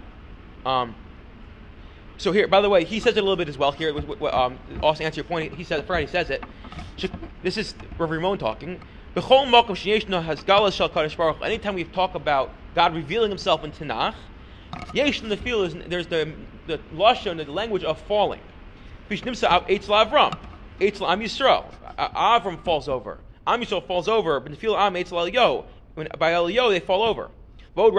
Um, 0.65 0.95
so 2.19 2.33
here, 2.33 2.47
by 2.47 2.61
the 2.61 2.69
way, 2.69 2.83
he 2.83 2.99
says 2.99 3.15
it 3.15 3.19
a 3.19 3.21
little 3.21 3.37
bit 3.37 3.47
as 3.47 3.57
well. 3.57 3.71
Here, 3.71 3.95
um, 4.31 4.59
also 4.81 5.03
answer 5.03 5.19
your 5.19 5.25
point. 5.25 5.53
He 5.53 5.63
says, 5.63 5.83
Friday 5.85 6.05
says 6.05 6.29
it. 6.29 6.43
This 7.41 7.55
is 7.55 7.73
Rav 7.97 8.09
Rimon 8.09 8.37
talking. 8.37 8.81
Anytime 9.15 9.51
we 11.75 11.83
talk 11.85 12.15
about 12.15 12.53
God 12.75 12.93
revealing 12.93 13.29
Himself 13.29 13.63
in 13.63 13.71
Tanakh, 13.71 14.15
yesh 14.91 15.23
in 15.23 15.29
the 15.29 15.37
field 15.37 15.67
is 15.67 15.75
there's 15.87 16.07
the 16.07 16.33
the 16.67 16.79
lashon, 16.93 17.37
the 17.37 17.49
language 17.49 17.85
of 17.85 18.01
falling. 18.01 18.41
Avram, 19.09 20.37
Am 20.81 21.19
Yisrael. 21.21 21.65
Avram 21.97 22.63
falls 22.63 22.89
over. 22.89 23.19
Am 23.47 23.61
Yisrael 23.61 23.87
falls 23.87 24.09
over. 24.09 24.41
But 24.41 24.51
the 24.51 24.57
field 24.57 24.75
Am 24.77 24.95
Eitzel 24.95 25.33
yo. 25.33 25.65
By 26.17 26.31
yo 26.31 26.69
they 26.69 26.81
fall 26.81 27.03
over. 27.03 27.29
Vod 27.75 27.93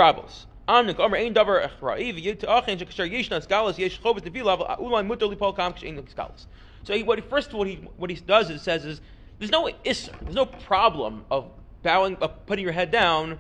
So 6.85 6.99
what 7.05 7.19
he 7.19 7.29
first 7.29 7.53
what 7.53 7.67
he 7.67 7.77
what 7.97 8.11
he 8.11 8.17
does 8.17 8.51
is 8.51 8.63
says 8.63 8.85
is 8.85 9.01
there's 9.39 9.51
no 9.51 9.65
isser, 9.85 10.19
there's 10.21 10.35
no 10.35 10.47
problem 10.47 11.25
of 11.31 11.51
bowing, 11.83 12.17
of 12.17 12.47
putting 12.47 12.65
your 12.65 12.73
head 12.73 12.91
down, 12.91 13.39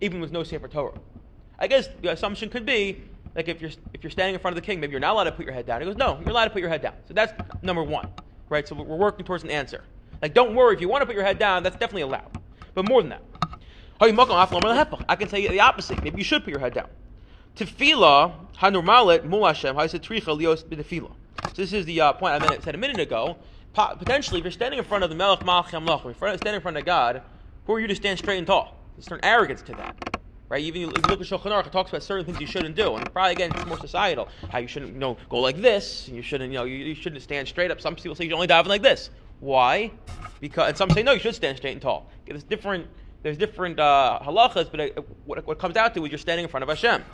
even 0.00 0.20
with 0.20 0.30
no 0.30 0.42
sefer 0.42 0.68
Torah. 0.68 0.94
I 1.58 1.66
guess 1.66 1.88
the 2.00 2.12
assumption 2.12 2.48
could 2.48 2.66
be 2.66 3.02
like 3.34 3.48
if 3.48 3.60
you're 3.60 3.70
if 3.92 4.02
you're 4.02 4.10
standing 4.10 4.34
in 4.34 4.40
front 4.40 4.56
of 4.56 4.62
the 4.62 4.66
king, 4.66 4.80
maybe 4.80 4.92
you're 4.92 5.00
not 5.00 5.14
allowed 5.14 5.24
to 5.24 5.32
put 5.32 5.44
your 5.44 5.54
head 5.54 5.66
down. 5.66 5.80
He 5.80 5.86
goes, 5.86 5.96
no, 5.96 6.18
you're 6.20 6.30
allowed 6.30 6.44
to 6.44 6.50
put 6.50 6.60
your 6.60 6.70
head 6.70 6.82
down. 6.82 6.94
So 7.08 7.14
that's 7.14 7.32
number 7.62 7.82
one, 7.82 8.08
right? 8.48 8.66
So 8.66 8.74
we're 8.74 8.96
working 8.96 9.24
towards 9.24 9.44
an 9.44 9.50
answer. 9.50 9.82
Like, 10.20 10.34
don't 10.34 10.54
worry 10.54 10.74
if 10.74 10.80
you 10.80 10.88
want 10.88 11.02
to 11.02 11.06
put 11.06 11.16
your 11.16 11.24
head 11.24 11.38
down, 11.38 11.62
that's 11.62 11.76
definitely 11.76 12.02
allowed. 12.02 12.38
But 12.74 12.88
more 12.88 13.02
than 13.02 13.10
that. 13.10 13.22
I 14.02 15.16
can 15.16 15.28
tell 15.28 15.38
you 15.38 15.48
the 15.48 15.60
opposite. 15.60 16.02
Maybe 16.02 16.18
you 16.18 16.24
should 16.24 16.42
put 16.42 16.50
your 16.50 16.58
head 16.58 16.74
down. 16.74 16.88
Tefillah 17.56 18.34
hanormalit 18.58 19.24
mul 19.24 19.46
Hashem 19.46 19.76
tricha 19.76 20.36
lios 20.36 20.64
b'tefillah. 20.64 21.12
So 21.44 21.52
this 21.54 21.72
is 21.72 21.84
the 21.86 22.00
uh, 22.00 22.12
point 22.14 22.42
I 22.42 22.58
said 22.58 22.74
a 22.74 22.78
minute 22.78 22.98
ago. 22.98 23.36
Potentially, 23.74 24.40
if 24.40 24.44
you're 24.44 24.50
standing 24.50 24.78
in 24.78 24.84
front 24.84 25.04
of 25.04 25.10
the 25.10 25.16
Melech 25.16 25.40
Malach 25.40 25.66
Yamlach, 25.66 26.10
if 26.10 26.20
you're 26.20 26.36
standing 26.36 26.56
in 26.56 26.60
front 26.60 26.76
of 26.76 26.84
God, 26.84 27.22
who 27.66 27.74
are 27.74 27.80
you 27.80 27.86
to 27.86 27.94
stand 27.94 28.18
straight 28.18 28.38
and 28.38 28.46
tall? 28.46 28.76
There's 28.96 29.06
certain 29.06 29.24
arrogance 29.24 29.62
to 29.62 29.72
that. 29.72 30.18
Right? 30.48 30.64
Even 30.64 30.82
if 30.82 30.96
you 30.96 31.02
look 31.08 31.20
at 31.20 31.26
Shulchan 31.26 31.52
Aruch, 31.52 31.66
it 31.68 31.72
talks 31.72 31.90
about 31.90 32.02
certain 32.02 32.26
things 32.26 32.40
you 32.40 32.46
shouldn't 32.46 32.74
do, 32.74 32.96
and 32.96 33.10
probably 33.12 33.32
again 33.32 33.52
it's 33.54 33.64
more 33.66 33.78
societal. 33.78 34.28
How 34.50 34.58
you 34.58 34.66
shouldn't, 34.66 34.94
you 34.94 34.98
know, 34.98 35.16
go 35.30 35.38
like 35.38 35.56
this. 35.56 36.08
You 36.08 36.22
shouldn't, 36.22 36.52
you 36.52 36.58
know, 36.58 36.64
you, 36.64 36.94
shouldn't 36.94 37.22
stand 37.22 37.48
straight 37.48 37.70
up. 37.70 37.80
Some 37.80 37.94
people 37.94 38.14
say 38.14 38.24
you 38.24 38.30
should 38.30 38.34
only 38.34 38.48
dive 38.48 38.66
like 38.66 38.82
this. 38.82 39.10
Why? 39.40 39.92
Because 40.40 40.68
and 40.68 40.76
some 40.76 40.90
say 40.90 41.02
no, 41.02 41.12
you 41.12 41.20
should 41.20 41.34
stand 41.34 41.56
straight 41.56 41.72
and 41.72 41.80
tall. 41.80 42.10
There's 42.26 42.44
different 42.44 42.88
there's 43.22 43.38
different 43.38 43.78
uh, 43.78 44.18
halachas, 44.22 44.70
but 44.70 44.80
uh, 44.80 45.02
what, 45.24 45.46
what 45.46 45.58
comes 45.58 45.76
out 45.76 45.94
to 45.94 46.04
is 46.04 46.10
you're 46.10 46.18
standing 46.18 46.44
in 46.44 46.50
front 46.50 46.62
of 46.62 46.68
Hashem. 46.68 47.04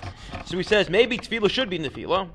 So 0.47 0.57
he 0.57 0.63
says 0.63 0.89
maybe 0.89 1.19
tefillah 1.19 1.51
should 1.51 1.71
be 1.71 1.77
in 1.77 1.83
tefillah, 1.83 2.29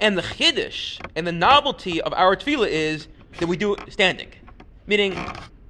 and 0.00 0.16
the 0.16 0.22
chiddush 0.22 1.00
and 1.14 1.26
the 1.26 1.32
novelty 1.32 2.00
of 2.00 2.12
our 2.14 2.36
tefillah 2.36 2.68
is 2.68 3.08
that 3.38 3.46
we 3.46 3.56
do 3.56 3.74
it 3.74 3.92
standing, 3.92 4.28
meaning 4.86 5.16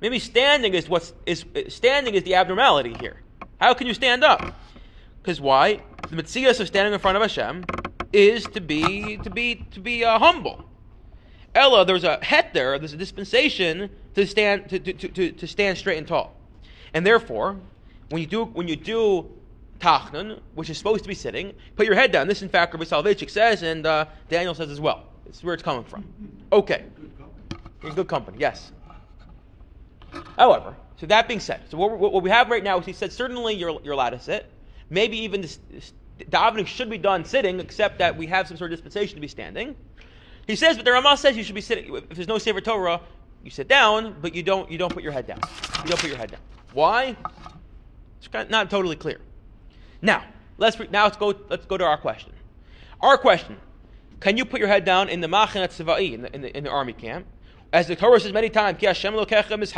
maybe 0.01 0.19
standing 0.19 0.75
is 0.75 0.89
what's 0.89 1.13
is 1.27 1.45
standing 1.69 2.15
is 2.15 2.23
the 2.23 2.35
abnormality 2.35 2.95
here. 3.01 3.23
How 3.61 3.75
can 3.75 3.87
you 3.87 3.95
stand 3.95 4.23
up? 4.23 4.55
Because 5.21 5.41
why? 5.41 5.83
The 6.09 6.17
mitzvah 6.17 6.51
of 6.51 6.67
standing 6.69 6.93
in 6.93 7.01
front 7.01 7.17
of 7.17 7.23
Hashem 7.23 7.65
is 8.13 8.45
to 8.45 8.61
be 8.61 9.19
to 9.19 9.31
be 9.31 9.67
to 9.73 9.81
be 9.81 10.05
uh, 10.05 10.19
humble. 10.19 10.65
Ella, 11.55 11.85
there's 11.85 12.05
a 12.05 12.25
het 12.25 12.55
there, 12.55 12.79
there's 12.79 12.93
a 12.93 12.97
dispensation 12.97 13.91
to 14.15 14.27
stand 14.27 14.69
to, 14.71 14.79
to, 14.79 15.09
to, 15.09 15.33
to 15.33 15.47
stand 15.47 15.77
straight 15.77 15.99
and 15.99 16.07
tall. 16.07 16.38
And 16.95 17.07
therefore, 17.07 17.57
when 18.11 18.21
you 18.21 18.27
do 18.27 18.45
when 18.45 18.69
you 18.69 18.77
do 18.77 19.31
tachnan, 19.81 20.41
which 20.55 20.71
is 20.71 20.79
supposed 20.79 21.03
to 21.05 21.09
be 21.09 21.15
sitting, 21.15 21.55
put 21.77 21.87
your 21.87 21.95
head 21.95 22.11
down. 22.13 22.27
This, 22.27 22.43
in 22.43 22.49
fact, 22.49 22.75
Rabbi 22.75 22.85
Soloveitchik 22.85 23.31
says, 23.31 23.63
and 23.63 23.87
uh, 23.87 24.07
Daniel 24.29 24.55
says 24.55 24.71
as 24.71 24.81
well. 24.81 25.05
It's 25.27 25.43
where 25.45 25.55
it's 25.55 25.63
coming 25.63 25.85
from. 25.85 26.05
Okay. 26.53 26.85
In 27.83 27.95
good 27.95 28.09
company, 28.09 28.39
yes. 28.41 28.73
However, 30.37 30.75
so 30.97 31.07
that 31.07 31.29
being 31.29 31.39
said, 31.39 31.61
so 31.71 31.77
what, 31.77 31.99
what, 31.99 32.23
we 32.23 32.31
have 32.31 32.51
right 32.51 32.65
now 32.65 32.79
is 32.81 32.87
he 32.87 32.93
said 32.93 33.13
certainly 33.13 33.55
you're, 33.55 33.79
you're 33.85 33.93
allowed 33.93 34.11
to 34.11 34.21
sit. 34.21 34.51
Maybe 34.91 35.19
even 35.19 35.43
this, 35.43 35.61
this, 35.71 35.93
davening 36.25 36.67
should 36.67 36.91
be 36.91 36.99
done 36.99 37.25
sitting, 37.25 37.61
except 37.61 37.99
that 37.99 38.17
we 38.17 38.27
have 38.27 38.49
some 38.49 38.57
sort 38.57 38.73
of 38.73 38.79
dispensation 38.79 39.15
to 39.17 39.21
be 39.21 39.29
standing. 39.29 39.77
He 40.47 40.57
says, 40.57 40.77
but 40.77 40.85
the 40.87 40.93
Ramah 40.93 41.19
says 41.19 41.37
you 41.37 41.45
should 41.45 41.55
be 41.55 41.61
sitting. 41.61 41.95
If 41.95 42.09
there's 42.09 42.27
no 42.27 42.39
Sefer 42.39 42.63
Torah, 42.63 43.01
you 43.45 43.51
sit 43.51 43.69
down, 43.69 44.17
but 44.21 44.35
you 44.35 44.43
don't 44.43 44.71
you 44.71 44.79
don't 44.79 44.93
put 44.93 45.03
your 45.03 45.13
head 45.13 45.27
down. 45.27 45.41
You 45.85 45.91
don't 45.91 46.01
put 46.01 46.09
your 46.09 46.19
head 46.19 46.33
down. 46.33 46.41
Why? 46.73 47.17
It's 48.21 48.51
not 48.51 48.71
totally 48.71 48.97
clear. 48.97 49.21
Now, 50.03 50.25
let's 50.59 50.79
re- 50.79 50.89
now 50.91 51.05
let's 51.05 51.17
go 51.17 51.35
let's 51.49 51.67
go 51.67 51.77
to 51.77 51.85
our 51.85 51.99
question. 51.99 52.33
Our 53.01 53.17
question: 53.17 53.57
Can 54.21 54.37
you 54.37 54.45
put 54.45 54.61
your 54.61 54.69
head 54.69 54.85
down 54.85 55.09
in 55.09 55.21
the 55.21 55.29
machinat 55.29 55.69
tzivai 55.69 56.13
in 56.13 56.23
the, 56.23 56.35
in 56.35 56.43
the 56.43 56.57
in 56.57 56.65
the 56.65 56.71
army 56.71 56.93
camp? 56.93 57.27
As 57.73 57.87
the 57.87 57.97
Torah 57.97 58.19
says 58.19 58.33
many 58.33 58.49
times, 58.49 58.79
and 58.83 58.87
Hashem 58.87 59.13
says, 59.21 59.75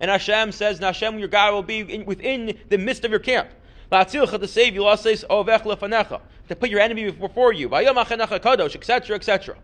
and 0.00 0.10
Hashem 0.10 0.52
says, 0.52 0.78
Hashem, 0.78 1.18
your 1.18 1.28
God 1.28 1.54
will 1.54 1.62
be 1.62 1.80
in, 1.80 2.04
within 2.04 2.58
the 2.68 2.76
midst 2.76 3.04
of 3.04 3.10
your 3.10 3.20
camp. 3.20 3.48
To 3.90 4.46
save 4.46 4.74
you, 4.74 4.96
says, 4.96 5.24
ovech 5.30 5.62
lefanecha. 5.62 6.20
to 6.48 6.56
put 6.56 6.68
your 6.68 6.80
enemy 6.80 7.10
before 7.10 7.54
you, 7.54 7.70
Vayom 7.70 7.94
machanecha 7.96 8.40
kadosh, 8.40 8.76
etc., 8.76 9.16
etc. 9.16 9.56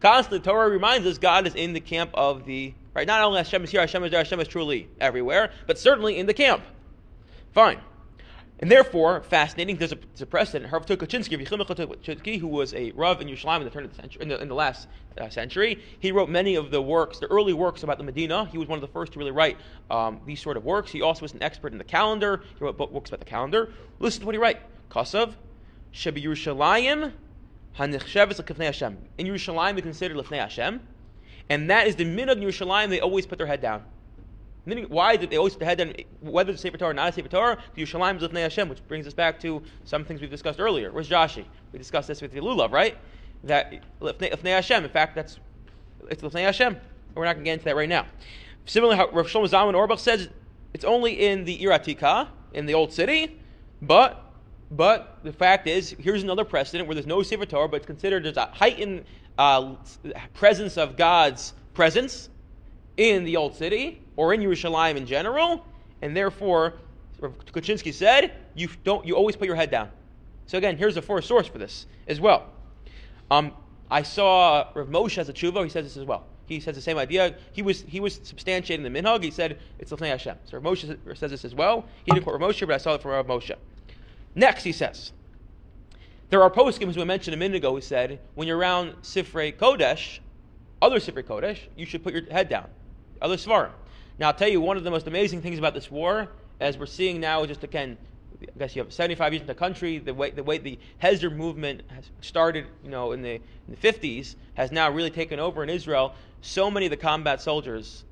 Constantly, 0.00 0.40
Torah 0.40 0.68
reminds 0.68 1.06
us 1.06 1.16
God 1.16 1.46
is 1.46 1.54
in 1.54 1.72
the 1.72 1.80
camp 1.80 2.10
of 2.12 2.44
the 2.44 2.74
Right? 2.94 3.06
Not 3.06 3.22
only 3.22 3.38
Hashem 3.38 3.62
is 3.64 3.70
here, 3.70 3.80
Hashem 3.80 4.02
is 4.04 4.10
there, 4.10 4.20
Hashem 4.20 4.40
is 4.40 4.48
truly 4.48 4.88
everywhere, 5.00 5.52
but 5.66 5.78
certainly 5.78 6.18
in 6.18 6.26
the 6.26 6.34
camp. 6.34 6.62
Fine. 7.52 7.80
And 8.60 8.70
therefore, 8.70 9.22
fascinating, 9.22 9.76
there's 9.76 9.92
a, 9.92 9.96
there's 9.96 10.20
a 10.20 10.26
precedent. 10.26 10.68
Harv 10.68 10.84
Tukachinsky, 10.84 12.38
who 12.38 12.46
was 12.46 12.74
a 12.74 12.90
Rav 12.90 13.22
in 13.22 13.28
Yerushalayim 13.28 13.58
in 13.58 13.64
the 13.64 13.70
turn 13.70 13.84
of 13.84 13.90
the 13.90 13.96
century, 13.96 14.22
in 14.22 14.28
the, 14.28 14.40
in 14.42 14.48
the 14.48 14.54
last 14.54 14.86
uh, 15.18 15.30
century, 15.30 15.82
he 15.98 16.12
wrote 16.12 16.28
many 16.28 16.56
of 16.56 16.70
the 16.70 16.82
works, 16.82 17.18
the 17.20 17.26
early 17.28 17.54
works 17.54 17.84
about 17.84 17.96
the 17.96 18.04
Medina. 18.04 18.44
He 18.46 18.58
was 18.58 18.68
one 18.68 18.76
of 18.76 18.82
the 18.82 18.92
first 18.92 19.12
to 19.14 19.18
really 19.18 19.30
write 19.30 19.56
um, 19.90 20.20
these 20.26 20.42
sort 20.42 20.58
of 20.58 20.64
works. 20.66 20.92
He 20.92 21.00
also 21.00 21.22
was 21.22 21.32
an 21.32 21.42
expert 21.42 21.72
in 21.72 21.78
the 21.78 21.84
calendar. 21.84 22.42
He 22.58 22.62
wrote 22.62 22.76
books 22.76 23.08
about 23.08 23.20
the 23.20 23.26
calendar. 23.26 23.72
Listen 23.98 24.20
to 24.20 24.26
what 24.26 24.34
he 24.34 24.38
wrote. 24.38 24.56
Kasav, 24.90 25.32
Shebi 25.94 26.22
Yerushalayim, 26.22 27.12
Hanichsheves 27.78 28.62
Hashem. 28.62 28.98
In 29.16 29.26
Yerushalayim, 29.26 29.76
we 29.76 29.80
consider 29.80 30.14
Lefnei 30.14 30.38
Hashem. 30.38 30.80
And 31.50 31.68
that 31.68 31.88
is 31.88 31.96
the 31.96 32.04
minhag 32.04 32.36
in 32.36 32.40
Yerushalayim, 32.40 32.88
they 32.88 33.00
always 33.00 33.26
put 33.26 33.36
their 33.36 33.46
head 33.46 33.60
down. 33.60 33.82
Why 34.88 35.16
did 35.16 35.30
they 35.30 35.36
always 35.36 35.54
put 35.54 35.60
the 35.60 35.64
head 35.66 35.78
down, 35.78 35.94
whether 36.20 36.52
it's 36.52 36.62
Sefer 36.62 36.76
Torah 36.76 36.92
or 36.92 36.94
not 36.94 37.08
a 37.08 37.12
Sefer 37.12 37.28
Torah? 37.28 37.58
Yerushalayim 37.76 38.16
is 38.16 38.22
Lifnei 38.22 38.42
Hashem, 38.42 38.68
which 38.68 38.86
brings 38.86 39.06
us 39.06 39.14
back 39.14 39.40
to 39.40 39.60
some 39.84 40.04
things 40.04 40.20
we've 40.20 40.30
discussed 40.30 40.60
earlier. 40.60 40.92
Where's 40.92 41.08
Joshi? 41.08 41.44
We 41.72 41.78
discussed 41.78 42.06
this 42.06 42.22
with 42.22 42.32
the 42.32 42.40
Lulav, 42.40 42.70
right? 42.70 42.96
That 43.44 43.82
Lifnei 44.00 44.54
Hashem, 44.54 44.84
in 44.84 44.90
fact, 44.90 45.16
that's 45.16 45.40
it's 46.08 46.22
Lifnei 46.22 46.42
Hashem. 46.42 46.76
We're 47.14 47.24
not 47.24 47.34
going 47.34 47.44
to 47.44 47.48
get 47.48 47.52
into 47.54 47.64
that 47.64 47.76
right 47.76 47.88
now. 47.88 48.06
Similarly, 48.66 48.96
how 48.96 49.10
Rav 49.10 49.26
Shlomo 49.26 49.48
Zalman 49.48 49.74
Auerbach 49.74 49.98
says 49.98 50.28
it's 50.72 50.84
only 50.84 51.26
in 51.26 51.44
the 51.44 51.58
Iratika, 51.58 52.28
in 52.52 52.66
the 52.66 52.74
old 52.74 52.92
city, 52.92 53.40
but 53.82 54.26
but 54.70 55.18
the 55.24 55.32
fact 55.32 55.66
is, 55.66 55.96
here's 55.98 56.22
another 56.22 56.44
precedent 56.44 56.86
where 56.86 56.94
there's 56.94 57.06
no 57.06 57.24
Sefer 57.24 57.44
Torah, 57.44 57.68
but 57.68 57.78
it's 57.78 57.86
considered 57.86 58.24
as 58.24 58.36
a 58.36 58.46
heightened 58.46 59.04
uh, 59.38 59.74
presence 60.34 60.76
of 60.76 60.96
God's 60.96 61.54
presence 61.74 62.28
in 62.96 63.24
the 63.24 63.36
old 63.36 63.54
city 63.54 64.02
or 64.16 64.34
in 64.34 64.40
Yerushalayim 64.40 64.96
in 64.96 65.06
general, 65.06 65.64
and 66.02 66.16
therefore, 66.16 66.74
Tukachinsky 67.20 67.92
said, 67.92 68.32
you 68.54 68.68
don't 68.84 69.06
you 69.06 69.14
always 69.14 69.36
put 69.36 69.46
your 69.46 69.56
head 69.56 69.70
down. 69.70 69.90
So 70.46 70.58
again, 70.58 70.76
here's 70.76 70.96
a 70.96 71.02
fourth 71.02 71.24
source 71.24 71.46
for 71.46 71.58
this 71.58 71.86
as 72.08 72.20
well. 72.20 72.46
Um, 73.30 73.52
I 73.90 74.02
saw 74.02 74.68
Rav 74.74 74.88
Moshe 74.88 75.18
as 75.18 75.28
a 75.28 75.32
tshuva. 75.32 75.62
He 75.62 75.70
says 75.70 75.84
this 75.84 75.96
as 75.96 76.04
well. 76.04 76.24
He 76.46 76.58
says 76.58 76.74
the 76.74 76.82
same 76.82 76.98
idea. 76.98 77.36
He 77.52 77.62
was 77.62 77.82
he 77.82 78.00
was 78.00 78.18
substantiating 78.18 78.82
the 78.82 78.88
minhag. 78.88 79.22
He 79.22 79.30
said 79.30 79.58
it's 79.78 79.92
Lefnei 79.92 80.08
Hashem. 80.08 80.36
So 80.44 80.58
Rav 80.58 80.74
Moshe 80.74 81.16
says 81.16 81.30
this 81.30 81.44
as 81.44 81.54
well. 81.54 81.84
He 82.04 82.10
didn't 82.10 82.24
quote 82.24 82.40
Rav 82.40 82.50
Moshe, 82.50 82.66
but 82.66 82.74
I 82.74 82.78
saw 82.78 82.94
it 82.94 83.02
from 83.02 83.12
Rav 83.12 83.26
Moshe. 83.26 83.54
Next, 84.34 84.64
he 84.64 84.72
says 84.72 85.12
there 86.30 86.42
are 86.42 86.50
poskim, 86.50 86.88
as 86.88 86.96
we 86.96 87.04
mentioned 87.04 87.34
a 87.34 87.36
minute 87.36 87.56
ago, 87.56 87.74
who 87.74 87.80
said 87.80 88.20
when 88.34 88.48
you're 88.48 88.56
around 88.56 88.94
Sifrei 89.02 89.54
Kodesh, 89.54 90.20
other 90.80 90.98
Sifrei 90.98 91.24
Kodesh, 91.24 91.58
you 91.76 91.84
should 91.84 92.02
put 92.02 92.14
your 92.14 92.24
head 92.30 92.48
down 92.48 92.68
other 93.20 93.36
Svarim. 93.36 93.70
Now, 94.18 94.28
I'll 94.28 94.34
tell 94.34 94.48
you 94.48 94.60
one 94.60 94.76
of 94.76 94.84
the 94.84 94.90
most 94.90 95.06
amazing 95.06 95.42
things 95.42 95.58
about 95.58 95.74
this 95.74 95.90
war, 95.90 96.28
as 96.60 96.78
we're 96.78 96.86
seeing 96.86 97.20
now, 97.20 97.44
just 97.46 97.64
again, 97.64 97.96
I 98.42 98.58
guess 98.58 98.76
you 98.76 98.82
have 98.82 98.92
75 98.92 99.32
years 99.32 99.40
in 99.42 99.46
the 99.46 99.54
country. 99.54 99.98
The 99.98 100.14
way 100.14 100.30
the 100.30 100.42
way 100.42 100.58
the 100.58 100.78
Hesder 101.02 101.34
movement 101.34 101.82
has 101.88 102.10
started, 102.20 102.66
you 102.82 102.90
know, 102.90 103.12
in 103.12 103.22
the, 103.22 103.34
in 103.34 103.42
the 103.68 103.76
50s, 103.76 104.36
has 104.54 104.72
now 104.72 104.90
really 104.90 105.10
taken 105.10 105.38
over 105.38 105.62
in 105.62 105.68
Israel. 105.68 106.14
So 106.40 106.70
many 106.70 106.86
of 106.86 106.90
the 106.90 106.96
combat 106.96 107.42
soldiers 107.42 108.04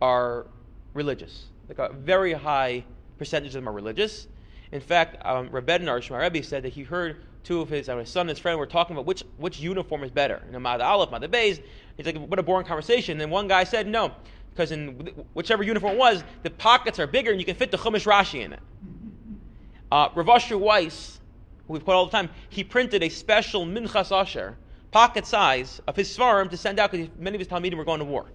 are 0.00 0.46
religious. 0.94 1.46
Like 1.68 1.78
a 1.78 1.92
very 1.92 2.32
high 2.32 2.84
percentage 3.18 3.48
of 3.48 3.54
them 3.54 3.68
are 3.68 3.72
religious. 3.72 4.28
In 4.70 4.80
fact, 4.80 5.16
um, 5.24 5.48
Rebednar 5.48 6.00
Shmar 6.00 6.20
Rebbe 6.20 6.44
said 6.44 6.62
that 6.62 6.72
he 6.72 6.82
heard 6.82 7.24
two 7.44 7.60
of 7.60 7.68
his, 7.68 7.86
his 7.86 8.08
son 8.08 8.22
and 8.22 8.30
his 8.30 8.38
friend 8.38 8.58
were 8.58 8.66
talking 8.66 8.94
about 8.94 9.06
which 9.06 9.24
which 9.36 9.60
uniform 9.60 10.04
is 10.04 10.10
better. 10.10 10.42
You 10.46 10.52
know, 10.52 10.58
Mad 10.58 10.80
Aleph, 10.80 11.10
Mad 11.10 11.22
Beis. 11.22 11.62
He's 11.96 12.06
like, 12.06 12.16
what 12.16 12.38
a 12.38 12.42
boring 12.42 12.66
conversation. 12.66 13.20
And 13.20 13.30
one 13.30 13.48
guy 13.48 13.64
said, 13.64 13.86
no, 13.86 14.12
because 14.50 14.72
in 14.72 15.10
whichever 15.34 15.62
uniform 15.62 15.94
it 15.94 15.98
was, 15.98 16.24
the 16.42 16.50
pockets 16.50 16.98
are 16.98 17.06
bigger 17.06 17.30
and 17.30 17.40
you 17.40 17.44
can 17.44 17.54
fit 17.54 17.70
the 17.70 17.76
Chumash 17.76 18.06
Rashi 18.06 18.44
in 18.44 18.52
it. 18.52 18.60
Uh, 19.90 20.08
Rav 20.14 20.28
Asher 20.28 20.56
Weiss, 20.56 21.20
who 21.66 21.74
we've 21.74 21.84
quoted 21.84 21.98
all 21.98 22.06
the 22.06 22.12
time, 22.12 22.30
he 22.48 22.64
printed 22.64 23.02
a 23.02 23.08
special 23.10 23.66
Minchas 23.66 24.10
Asher, 24.10 24.56
pocket 24.90 25.26
size, 25.26 25.80
of 25.86 25.96
his 25.96 26.08
Svarim 26.16 26.48
to 26.50 26.56
send 26.56 26.78
out 26.78 26.92
because 26.92 27.08
many 27.18 27.36
of 27.36 27.40
his 27.40 27.48
Talmidim 27.48 27.76
were 27.76 27.84
going 27.84 27.98
to 27.98 28.04
war. 28.04 28.26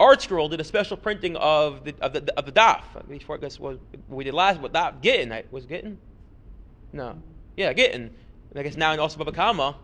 ArtScroll 0.00 0.50
did 0.50 0.60
a 0.60 0.64
special 0.64 0.96
printing 0.96 1.36
of 1.36 1.84
the 1.84 1.94
of 2.00 2.12
the, 2.12 2.38
of 2.38 2.44
the 2.44 2.52
daf. 2.52 2.82
I 2.96 3.36
guess 3.38 3.58
was 3.58 3.78
we 4.08 4.24
did 4.24 4.34
last, 4.34 4.60
what 4.60 4.72
daf 4.72 5.00
Gittin 5.00 5.42
was 5.50 5.64
Gittin? 5.64 5.98
No, 6.92 7.16
yeah, 7.56 7.72
Gittin. 7.72 8.14
I 8.54 8.62
guess 8.62 8.76
now 8.76 8.96
also 8.98 9.18
Baba 9.18 9.32
Kama, 9.32 9.76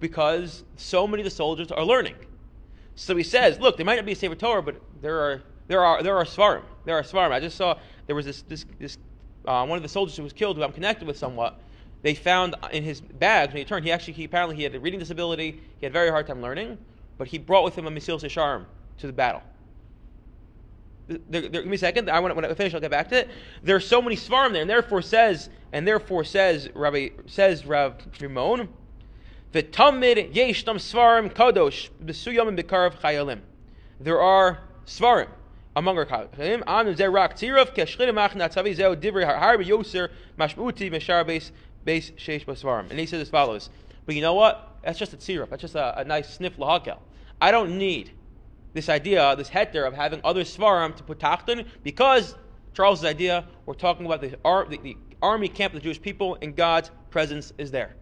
because 0.00 0.64
so 0.76 1.06
many 1.06 1.22
of 1.22 1.24
the 1.24 1.30
soldiers 1.30 1.70
are 1.70 1.84
learning. 1.84 2.14
So 2.94 3.14
he 3.16 3.22
says, 3.22 3.58
look, 3.58 3.76
there 3.76 3.84
might 3.84 3.96
not 3.96 4.06
be 4.06 4.12
a 4.12 4.16
Sefer 4.16 4.34
Torah, 4.34 4.62
but 4.62 4.80
there 5.02 5.20
are 5.20 5.42
there 5.66 5.84
are 5.84 6.02
there 6.02 6.16
are 6.16 6.24
svarim. 6.24 6.62
There 6.84 6.96
are 6.96 7.02
svarim. 7.02 7.30
I 7.30 7.40
just 7.40 7.56
saw 7.56 7.78
there 8.06 8.16
was 8.16 8.26
this 8.26 8.42
this 8.42 8.64
this 8.78 8.98
uh, 9.46 9.66
one 9.66 9.76
of 9.76 9.82
the 9.82 9.88
soldiers 9.88 10.16
who 10.16 10.22
was 10.22 10.32
killed, 10.32 10.56
who 10.56 10.62
I'm 10.62 10.72
connected 10.72 11.06
with 11.06 11.18
somewhat. 11.18 11.60
They 12.02 12.14
found 12.14 12.54
in 12.72 12.82
his 12.82 13.00
bags 13.00 13.52
when 13.52 13.58
he 13.58 13.64
turned. 13.64 13.84
He 13.84 13.92
actually 13.92 14.14
he, 14.14 14.24
apparently 14.24 14.56
he 14.56 14.62
had 14.62 14.74
a 14.74 14.80
reading 14.80 15.00
disability. 15.00 15.60
He 15.78 15.86
had 15.86 15.92
a 15.92 15.92
very 15.92 16.10
hard 16.10 16.26
time 16.26 16.40
learning, 16.40 16.78
but 17.18 17.28
he 17.28 17.38
brought 17.38 17.64
with 17.64 17.76
him 17.76 17.86
a 17.86 17.90
Mesilas 17.90 18.22
Yesharim 18.22 18.66
to 18.98 19.06
the 19.06 19.12
battle. 19.12 19.42
There, 21.06 21.18
there, 21.28 21.50
give 21.50 21.66
me 21.66 21.74
a 21.74 21.78
second. 21.78 22.08
I 22.08 22.18
want 22.20 22.34
when 22.34 22.44
I 22.44 22.54
finish, 22.54 22.74
I'll 22.74 22.80
get 22.80 22.90
back 22.90 23.08
to 23.10 23.20
it. 23.20 23.28
There 23.62 23.76
are 23.76 23.80
so 23.80 24.00
many 24.00 24.16
svarim 24.16 24.52
there, 24.52 24.62
and 24.62 24.70
therefore 24.70 25.02
says, 25.02 25.50
and 25.72 25.86
therefore 25.86 26.24
says 26.24 26.68
Rabbi 26.74 27.10
says 27.26 27.66
Rav 27.66 27.98
Rimon 28.18 28.68
V'tamid 29.54 30.34
yeshtam 30.34 30.76
svarim 30.76 31.32
kadosh 31.32 31.88
b'suyam 32.04 32.58
b'karav 32.58 32.98
chayalim. 33.00 33.40
There 34.00 34.20
are 34.20 34.58
svarim 34.84 35.28
among 35.76 35.96
our 35.96 36.06
chayalim. 36.06 36.62
Anu 36.66 36.94
zerak 36.94 37.34
tirav 37.34 37.72
keshchinim 37.72 38.18
ach 38.18 38.32
natzavi 38.32 38.76
zeo 38.76 38.96
divrei 38.96 39.24
har 39.24 39.58
yoser 39.58 40.10
mashmuti 40.36 40.90
meshar 40.90 41.24
base 41.24 41.52
base 41.84 42.10
sheish 42.12 42.44
basvarim. 42.44 42.90
And 42.90 42.98
he 42.98 43.06
says 43.06 43.20
as 43.20 43.28
follows. 43.28 43.70
But 44.06 44.16
you 44.16 44.22
know 44.22 44.34
what? 44.34 44.76
That's 44.82 44.98
just 44.98 45.12
a 45.12 45.16
tziruf. 45.16 45.50
That's 45.50 45.62
just 45.62 45.76
a, 45.76 46.00
a 46.00 46.04
nice 46.04 46.34
sniff 46.34 46.56
lahakel. 46.56 46.98
I 47.40 47.52
don't 47.52 47.78
need 47.78 48.10
this 48.74 48.88
idea, 48.88 49.34
this 49.36 49.48
heter 49.48 49.86
of 49.86 49.94
having 49.94 50.20
other 50.22 50.42
svarim 50.42 50.94
to 50.96 51.02
put 51.02 51.18
tachton 51.18 51.66
because 51.82 52.34
Charles's 52.74 53.04
idea, 53.04 53.46
we're 53.66 53.74
talking 53.74 54.04
about 54.04 54.20
the, 54.20 54.28
the, 54.28 54.78
the 54.82 54.96
army 55.22 55.48
camp 55.48 55.72
of 55.72 55.80
the 55.80 55.84
Jewish 55.84 56.02
people, 56.02 56.36
and 56.42 56.54
God's 56.54 56.90
presence 57.10 57.52
is 57.56 57.70
there. 57.70 57.94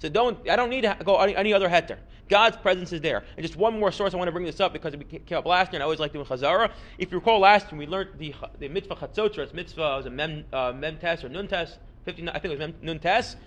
So 0.00 0.08
don't, 0.08 0.48
I 0.48 0.54
don't 0.54 0.70
need 0.70 0.82
to 0.82 0.96
go 1.02 1.16
any, 1.16 1.34
any 1.34 1.52
other 1.52 1.68
heter. 1.68 1.98
God's 2.28 2.58
presence 2.58 2.92
is 2.92 3.00
there. 3.00 3.24
And 3.36 3.44
just 3.44 3.56
one 3.56 3.80
more 3.80 3.90
source, 3.90 4.12
I 4.12 4.18
want 4.18 4.28
to 4.28 4.32
bring 4.32 4.44
this 4.44 4.60
up 4.60 4.74
because 4.74 4.92
it 4.92 5.26
came 5.26 5.38
up 5.38 5.46
last 5.46 5.72
year, 5.72 5.76
and 5.76 5.82
I 5.82 5.84
always 5.84 5.98
like 5.98 6.12
doing 6.12 6.26
Chazara. 6.26 6.70
If 6.98 7.10
you 7.10 7.18
recall 7.18 7.40
last 7.40 7.72
year, 7.72 7.78
we 7.78 7.86
learned 7.86 8.10
the, 8.18 8.34
the 8.58 8.68
mitzvah 8.68 8.96
Chatzotzer, 8.96 9.38
it's 9.38 9.54
mitzvah, 9.54 9.96
was 9.96 10.06
a 10.06 10.10
mem, 10.10 10.44
uh, 10.52 10.72
mem 10.76 10.98
test 10.98 11.24
or 11.24 11.30
nun 11.30 11.48
test, 11.48 11.78
59, 12.04 12.36
I 12.36 12.38
think 12.38 12.52
it 12.52 12.58
was 12.58 12.68
mem, 12.68 12.74
nun 12.82 12.98
test. 12.98 13.38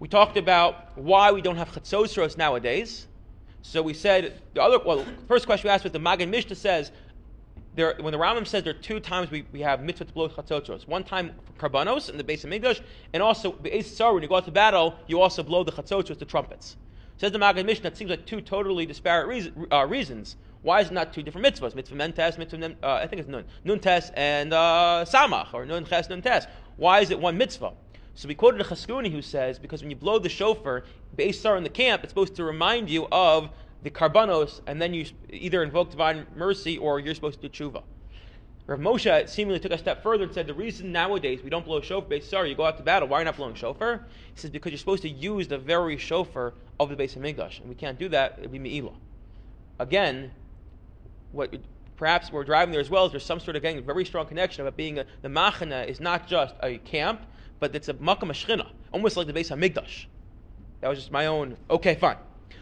We 0.00 0.08
talked 0.08 0.36
about 0.36 0.98
why 0.98 1.30
we 1.30 1.40
don't 1.40 1.56
have 1.56 1.70
Chatzotzeros 1.70 2.36
nowadays. 2.36 3.06
So 3.62 3.82
we 3.82 3.94
said, 3.94 4.40
the 4.54 4.62
other, 4.62 4.78
well, 4.78 5.04
first 5.26 5.46
question 5.46 5.68
we 5.68 5.72
asked 5.72 5.84
was 5.84 5.92
the 5.92 5.98
Maggid 5.98 6.28
Mishnah 6.28 6.54
says, 6.54 6.92
there, 7.74 7.94
when 8.00 8.12
the 8.12 8.18
Rambam 8.18 8.46
says 8.46 8.64
there 8.64 8.74
are 8.74 8.78
two 8.78 8.98
times 8.98 9.30
we, 9.30 9.44
we 9.52 9.60
have 9.60 9.82
mitzvah 9.82 10.06
to 10.06 10.12
blow 10.12 10.28
chatzotros. 10.28 10.88
One 10.88 11.04
time 11.04 11.32
for 11.44 11.68
karbanos 11.68 12.10
in 12.10 12.16
the 12.16 12.24
base 12.24 12.42
of 12.44 12.50
Migdash, 12.50 12.80
and 13.12 13.22
also 13.22 13.56
Sor 13.82 14.14
when 14.14 14.22
you 14.22 14.28
go 14.28 14.36
out 14.36 14.44
to 14.46 14.50
battle, 14.50 14.96
you 15.06 15.20
also 15.20 15.42
blow 15.42 15.62
the 15.62 15.72
chatzotros, 15.72 16.18
the 16.18 16.24
trumpets. 16.24 16.76
Says 17.18 17.32
the 17.32 17.38
Maggid 17.38 17.66
Mishnah, 17.66 17.88
it 17.88 17.96
seems 17.96 18.10
like 18.10 18.26
two 18.26 18.40
totally 18.40 18.86
disparate 18.86 19.28
reason, 19.28 19.66
uh, 19.72 19.86
reasons. 19.86 20.36
Why 20.62 20.80
is 20.80 20.88
it 20.88 20.92
not 20.92 21.12
two 21.12 21.22
different 21.22 21.46
mitzvahs? 21.46 21.74
Mitzvah 21.74 21.96
mentes, 21.96 22.36
mitzvah 22.36 22.74
uh, 22.82 22.94
I 22.94 23.06
think 23.06 23.20
it's 23.20 23.28
nun, 23.28 23.44
nun 23.64 23.78
tes 23.78 24.10
and 24.14 24.52
uh, 24.52 25.04
samach, 25.06 25.54
or 25.54 25.64
nun 25.64 25.84
ches, 25.84 26.08
nun 26.08 26.20
tes. 26.20 26.46
Why 26.76 27.00
is 27.00 27.10
it 27.10 27.20
one 27.20 27.38
mitzvah? 27.38 27.72
So 28.18 28.26
we 28.26 28.34
quoted 28.34 28.60
a 28.60 28.64
Chizkuni 28.64 29.12
who 29.12 29.22
says 29.22 29.60
because 29.60 29.80
when 29.80 29.90
you 29.90 29.96
blow 29.96 30.18
the 30.18 30.28
shofar, 30.28 30.82
Beisar 31.16 31.56
in 31.56 31.62
the 31.62 31.70
camp, 31.70 32.02
it's 32.02 32.10
supposed 32.10 32.34
to 32.34 32.42
remind 32.42 32.90
you 32.90 33.06
of 33.12 33.48
the 33.84 33.90
karbanos, 33.90 34.60
and 34.66 34.82
then 34.82 34.92
you 34.92 35.06
either 35.30 35.62
invoke 35.62 35.92
divine 35.92 36.26
mercy 36.34 36.78
or 36.78 36.98
you're 36.98 37.14
supposed 37.14 37.40
to 37.40 37.48
do 37.48 37.70
tshuva. 37.70 37.84
Rav 38.66 38.80
Moshe 38.80 39.28
seemingly 39.28 39.60
took 39.60 39.70
a 39.70 39.78
step 39.78 40.02
further 40.02 40.24
and 40.24 40.34
said 40.34 40.48
the 40.48 40.54
reason 40.54 40.90
nowadays 40.90 41.44
we 41.44 41.48
don't 41.48 41.64
blow 41.64 41.80
shofar, 41.80 42.20
sorry, 42.20 42.48
you 42.48 42.56
go 42.56 42.64
out 42.64 42.76
to 42.78 42.82
battle, 42.82 43.06
why 43.06 43.18
are 43.18 43.20
you 43.20 43.24
not 43.26 43.36
blowing 43.36 43.54
shofar? 43.54 44.04
He 44.34 44.40
says 44.40 44.50
because 44.50 44.72
you're 44.72 44.80
supposed 44.80 45.02
to 45.02 45.08
use 45.08 45.46
the 45.46 45.58
very 45.58 45.96
shofar 45.96 46.54
of 46.80 46.88
the 46.88 46.96
base 46.96 47.14
of 47.14 47.22
Migdash, 47.22 47.60
and 47.60 47.68
we 47.68 47.76
can't 47.76 48.00
do 48.00 48.08
that, 48.08 48.34
it'd 48.38 48.50
be 48.50 48.58
Me'ilah. 48.58 48.96
Again, 49.78 50.32
what 51.30 51.54
perhaps 51.96 52.32
we're 52.32 52.42
driving 52.42 52.72
there 52.72 52.80
as 52.80 52.90
well 52.90 53.06
is 53.06 53.12
there's 53.12 53.24
some 53.24 53.38
sort 53.38 53.54
of 53.54 53.62
getting 53.62 53.78
a 53.78 53.82
very 53.82 54.04
strong 54.04 54.26
connection 54.26 54.62
about 54.62 54.76
being 54.76 54.98
a, 54.98 55.04
the 55.22 55.28
machana 55.28 55.86
is 55.86 56.00
not 56.00 56.26
just 56.26 56.56
a 56.64 56.78
camp, 56.78 57.20
but 57.60 57.74
it's 57.74 57.88
a 57.88 57.94
makam 57.94 58.30
ashchina, 58.30 58.66
almost 58.92 59.16
like 59.16 59.26
the 59.26 59.32
base 59.32 59.50
of 59.50 59.58
Migdash. 59.58 60.06
That 60.80 60.88
was 60.88 60.98
just 60.98 61.10
my 61.10 61.26
own. 61.26 61.56
Okay, 61.70 61.96
fine. 61.96 62.16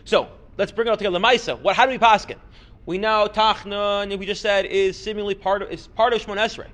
So 0.04 0.28
let's 0.56 0.72
bring 0.72 0.88
it 0.88 0.90
all 0.90 0.96
together. 0.96 1.18
Lemaisa. 1.18 1.60
What? 1.60 1.76
How 1.76 1.86
do 1.86 1.92
we 1.92 1.98
paskin? 1.98 2.38
We 2.86 2.98
know 2.98 3.28
Tachna, 3.30 4.16
we 4.16 4.26
just 4.26 4.40
said, 4.40 4.64
is 4.64 4.96
seemingly 4.96 5.34
part 5.34 5.62
of 5.62 5.70
is 5.70 5.88
part 5.88 6.12
of 6.12 6.22
Shmon 6.24 6.36
Esrei. 6.36 6.68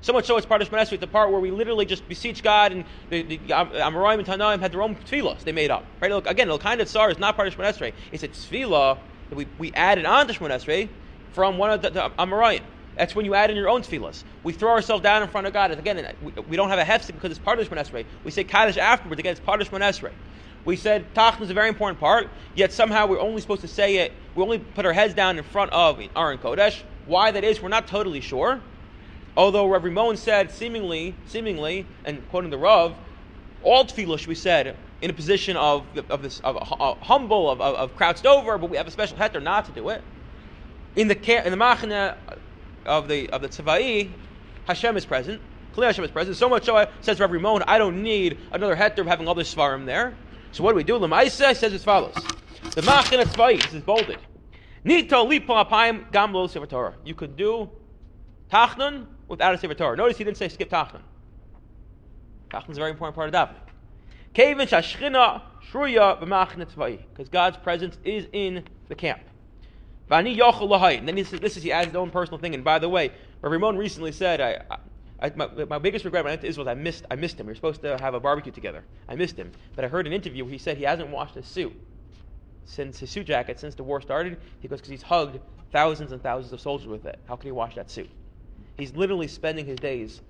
So 0.00 0.12
much 0.12 0.26
so 0.26 0.36
it's 0.36 0.46
part 0.46 0.62
of 0.62 0.68
Shmon 0.70 0.80
Esrei, 0.80 0.98
the 1.00 1.06
part 1.06 1.30
where 1.30 1.40
we 1.40 1.50
literally 1.50 1.84
just 1.84 2.08
beseech 2.08 2.42
God, 2.42 2.72
and 2.72 2.84
the, 3.10 3.22
the 3.22 3.38
Amoraim 3.38 4.18
and 4.18 4.26
Tanaim 4.26 4.60
had 4.60 4.72
their 4.72 4.82
own 4.82 4.94
tefillah 4.94 5.38
they 5.40 5.52
made 5.52 5.70
up. 5.70 5.84
Right? 6.00 6.10
Look, 6.10 6.26
again, 6.28 6.48
the 6.48 6.58
kind 6.58 6.80
of 6.80 6.88
Tsar 6.88 7.10
is 7.10 7.18
not 7.18 7.36
part 7.36 7.48
of 7.48 7.56
Shmon 7.56 7.72
Esrei. 7.72 7.92
It's 8.12 8.22
a 8.22 8.28
tefillah 8.28 8.98
that 9.30 9.36
we, 9.36 9.46
we 9.58 9.72
added 9.72 10.04
on 10.06 10.28
to 10.28 10.32
Shmon 10.32 10.50
Esrei 10.50 10.88
from 11.32 11.58
one 11.58 11.70
of 11.70 11.82
the, 11.82 11.90
the 11.90 12.10
Amoraim. 12.18 12.62
That's 12.96 13.14
when 13.14 13.24
you 13.24 13.34
add 13.34 13.50
in 13.50 13.56
your 13.56 13.68
own 13.68 13.82
tefillahs. 13.82 14.24
We 14.42 14.52
throw 14.52 14.70
ourselves 14.70 15.02
down 15.02 15.22
in 15.22 15.28
front 15.28 15.46
of 15.46 15.52
God. 15.52 15.70
Again, 15.70 16.06
we, 16.48 16.56
don't 16.56 16.68
have 16.68 16.78
a 16.78 16.84
hefsek 16.84 17.14
because 17.14 17.30
it's 17.30 17.40
part 17.40 17.58
of 17.58 17.68
Shmon 17.68 17.78
Esrei. 17.78 18.04
We 18.24 18.30
say 18.30 18.44
Kaddish 18.44 18.76
afterwards. 18.76 19.18
Again, 19.18 19.32
it's 19.32 19.40
part 19.40 19.60
of 19.62 19.70
Shmon 19.70 19.80
Esrei. 19.80 20.12
We 20.64 20.76
said 20.76 21.12
Tachna 21.14 21.42
is 21.42 21.50
a 21.50 21.54
very 21.54 21.68
important 21.68 21.98
part, 21.98 22.28
yet 22.54 22.72
somehow 22.72 23.06
we're 23.06 23.18
only 23.18 23.40
supposed 23.40 23.62
to 23.62 23.68
say 23.68 23.96
it, 23.96 24.12
we 24.36 24.42
only 24.44 24.58
put 24.58 24.86
our 24.86 24.92
heads 24.92 25.12
down 25.12 25.36
in 25.36 25.42
front 25.44 25.72
of 25.72 26.00
Aron 26.14 26.38
Kodesh. 26.38 26.82
Why 27.06 27.32
that 27.32 27.42
is, 27.42 27.60
we're 27.60 27.68
not 27.68 27.88
totally 27.88 28.20
sure. 28.20 28.60
Although 29.36 29.66
Rav 29.66 29.82
Rimon 29.82 30.16
said, 30.16 30.52
seemingly, 30.52 31.14
seemingly, 31.26 31.86
and 32.04 32.22
quoting 32.30 32.50
the 32.50 32.58
Rav, 32.58 32.94
all 33.64 33.84
tefillah 33.84 34.18
should 34.18 34.28
be 34.28 34.34
said 34.34 34.76
in 35.00 35.10
a 35.10 35.12
position 35.12 35.56
of, 35.56 35.84
of 36.08 36.22
this 36.22 36.40
of, 36.40 36.56
of 36.56 36.98
humble, 37.00 37.50
of, 37.50 37.60
of, 37.60 37.96
crouched 37.96 38.26
over, 38.26 38.56
but 38.58 38.70
we 38.70 38.76
have 38.76 38.86
a 38.86 38.90
special 38.90 39.16
heter 39.16 39.42
not 39.42 39.64
to 39.64 39.72
do 39.72 39.88
it. 39.88 40.02
In 40.94 41.08
the 41.08 41.44
in 41.44 41.50
the 41.50 41.56
machane, 41.56 42.14
of 42.86 43.08
the 43.08 43.30
of 43.30 43.42
the 43.42 43.48
tzavai, 43.48 44.10
Hashem 44.66 44.96
is 44.96 45.04
present. 45.04 45.40
Clearly 45.72 45.88
Hashem 45.88 46.04
is 46.04 46.10
present. 46.10 46.36
So 46.36 46.48
much 46.48 46.64
so, 46.64 46.76
uh, 46.76 46.86
says 47.00 47.18
Rabbi 47.18 47.34
Rimon, 47.34 47.64
I 47.66 47.78
don't 47.78 48.02
need 48.02 48.38
another 48.52 48.76
heter 48.76 48.98
of 48.98 49.06
having 49.06 49.26
all 49.26 49.34
this 49.34 49.54
svarim 49.54 49.86
there. 49.86 50.14
So 50.52 50.62
what 50.62 50.72
do 50.72 50.76
we 50.76 50.84
do? 50.84 50.98
Lemaisa 50.98 51.56
says 51.56 51.72
as 51.72 51.84
follows: 51.84 52.14
The 52.74 52.82
machin 52.82 53.20
tzvai. 53.20 53.62
This 53.62 53.74
is 53.74 53.82
bolded. 53.82 54.18
Nito 54.84 55.24
lipa 55.24 55.64
apayim 55.64 56.10
gam 56.12 56.32
lo 56.32 56.46
Torah. 56.46 56.94
You 57.04 57.14
could 57.14 57.36
do 57.36 57.70
tachnun 58.50 59.06
without 59.28 59.54
a 59.54 59.58
sefer 59.58 59.74
Torah. 59.74 59.96
Notice 59.96 60.18
he 60.18 60.24
didn't 60.24 60.36
say 60.36 60.48
skip 60.48 60.70
tachnun. 60.70 61.02
Tachnun 62.50 62.70
is 62.70 62.76
a 62.76 62.80
very 62.80 62.90
important 62.90 63.14
part 63.14 63.32
of 63.32 63.34
davening. 63.34 63.62
Shruya. 65.70 66.98
Because 67.10 67.28
God's 67.28 67.56
presence 67.58 67.98
is 68.04 68.26
in 68.32 68.64
the 68.88 68.94
camp. 68.94 69.22
Vani 70.12 70.36
yochel. 70.36 70.98
And 70.98 71.08
then 71.08 71.14
this 71.14 71.32
is, 71.32 71.40
this 71.40 71.56
is 71.56 71.62
he 71.62 71.72
adds 71.72 71.88
his 71.88 71.96
own 71.96 72.10
personal 72.10 72.38
thing. 72.38 72.54
And 72.54 72.62
by 72.62 72.78
the 72.78 72.88
way, 72.88 73.10
Rabbi 73.40 73.56
Rimon 73.56 73.78
recently 73.78 74.12
said, 74.12 74.40
I, 74.40 74.62
I, 75.20 75.32
my, 75.34 75.48
my, 75.64 75.78
biggest 75.78 76.04
regret 76.04 76.24
when 76.24 76.30
I 76.30 76.32
went 76.32 76.42
to 76.42 76.48
Israel 76.48 76.68
I 76.68 76.74
missed, 76.74 77.06
I 77.10 77.16
missed 77.16 77.40
him. 77.40 77.46
We 77.46 77.52
were 77.52 77.56
supposed 77.56 77.80
to 77.82 77.96
have 77.98 78.12
a 78.14 78.20
barbecue 78.20 78.52
together. 78.52 78.84
I 79.08 79.14
missed 79.14 79.36
him. 79.36 79.50
But 79.74 79.84
I 79.84 79.88
heard 79.88 80.06
an 80.06 80.12
interview 80.12 80.44
where 80.44 80.52
he 80.52 80.58
said 80.58 80.76
he 80.76 80.84
hasn't 80.84 81.08
washed 81.08 81.34
his 81.34 81.46
suit 81.46 81.72
since 82.64 82.98
his 82.98 83.10
suit 83.10 83.26
jacket 83.26 83.58
since 83.58 83.74
the 83.74 83.82
war 83.82 84.00
started. 84.00 84.38
He 84.60 84.68
goes 84.68 84.80
because 84.80 84.90
he's 84.90 85.02
hugged 85.02 85.38
thousands 85.72 86.12
and 86.12 86.22
thousands 86.22 86.52
of 86.52 86.60
soldiers 86.60 86.88
with 86.88 87.06
it. 87.06 87.18
How 87.26 87.36
can 87.36 87.46
he 87.46 87.52
wash 87.52 87.74
that 87.76 87.90
suit? 87.90 88.10
He's 88.76 88.94
literally 88.94 89.28
spending 89.28 89.64
his 89.64 89.78
days. 89.78 90.20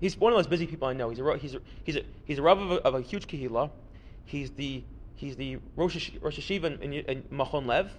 He's 0.00 0.16
one 0.16 0.32
of 0.32 0.36
the 0.36 0.38
most 0.38 0.50
busy 0.50 0.66
people 0.66 0.86
I 0.86 0.92
know. 0.92 1.10
He's 1.10 1.18
a 1.18 1.38
he's 1.38 1.54
a, 1.54 1.60
he's 1.82 1.96
a, 1.96 2.02
he's 2.24 2.38
a 2.38 2.42
rav 2.42 2.58
of 2.58 2.70
a, 2.70 2.74
of 2.82 2.94
a 2.94 3.00
huge 3.00 3.26
kehillah. 3.26 3.70
He's 4.26 4.50
the 4.52 4.84
he's 5.16 5.34
the 5.34 5.58
Rosh, 5.74 6.10
Rosh 6.20 6.38
Yeshiva 6.38 6.80
in, 6.80 6.92
in 6.92 7.22
Machon 7.32 7.66
Lev. 7.66 7.90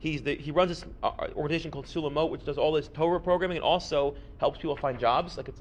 He's 0.00 0.22
the, 0.22 0.34
he 0.34 0.50
runs 0.50 0.70
this 0.70 0.84
uh, 1.02 1.12
organization 1.36 1.70
called 1.70 1.84
Sulamot, 1.84 2.30
which 2.30 2.42
does 2.44 2.56
all 2.56 2.72
this 2.72 2.88
Torah 2.88 3.20
programming 3.20 3.58
and 3.58 3.64
also 3.64 4.16
helps 4.38 4.58
people 4.58 4.74
find 4.74 4.98
jobs. 4.98 5.36
Like 5.36 5.48
it's, 5.48 5.60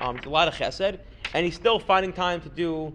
um, 0.00 0.16
it's 0.16 0.26
a 0.26 0.30
lot 0.30 0.46
of 0.46 0.54
chesed, 0.54 1.00
and 1.34 1.44
he's 1.44 1.56
still 1.56 1.80
finding 1.80 2.12
time 2.12 2.40
to 2.42 2.48
do, 2.48 2.94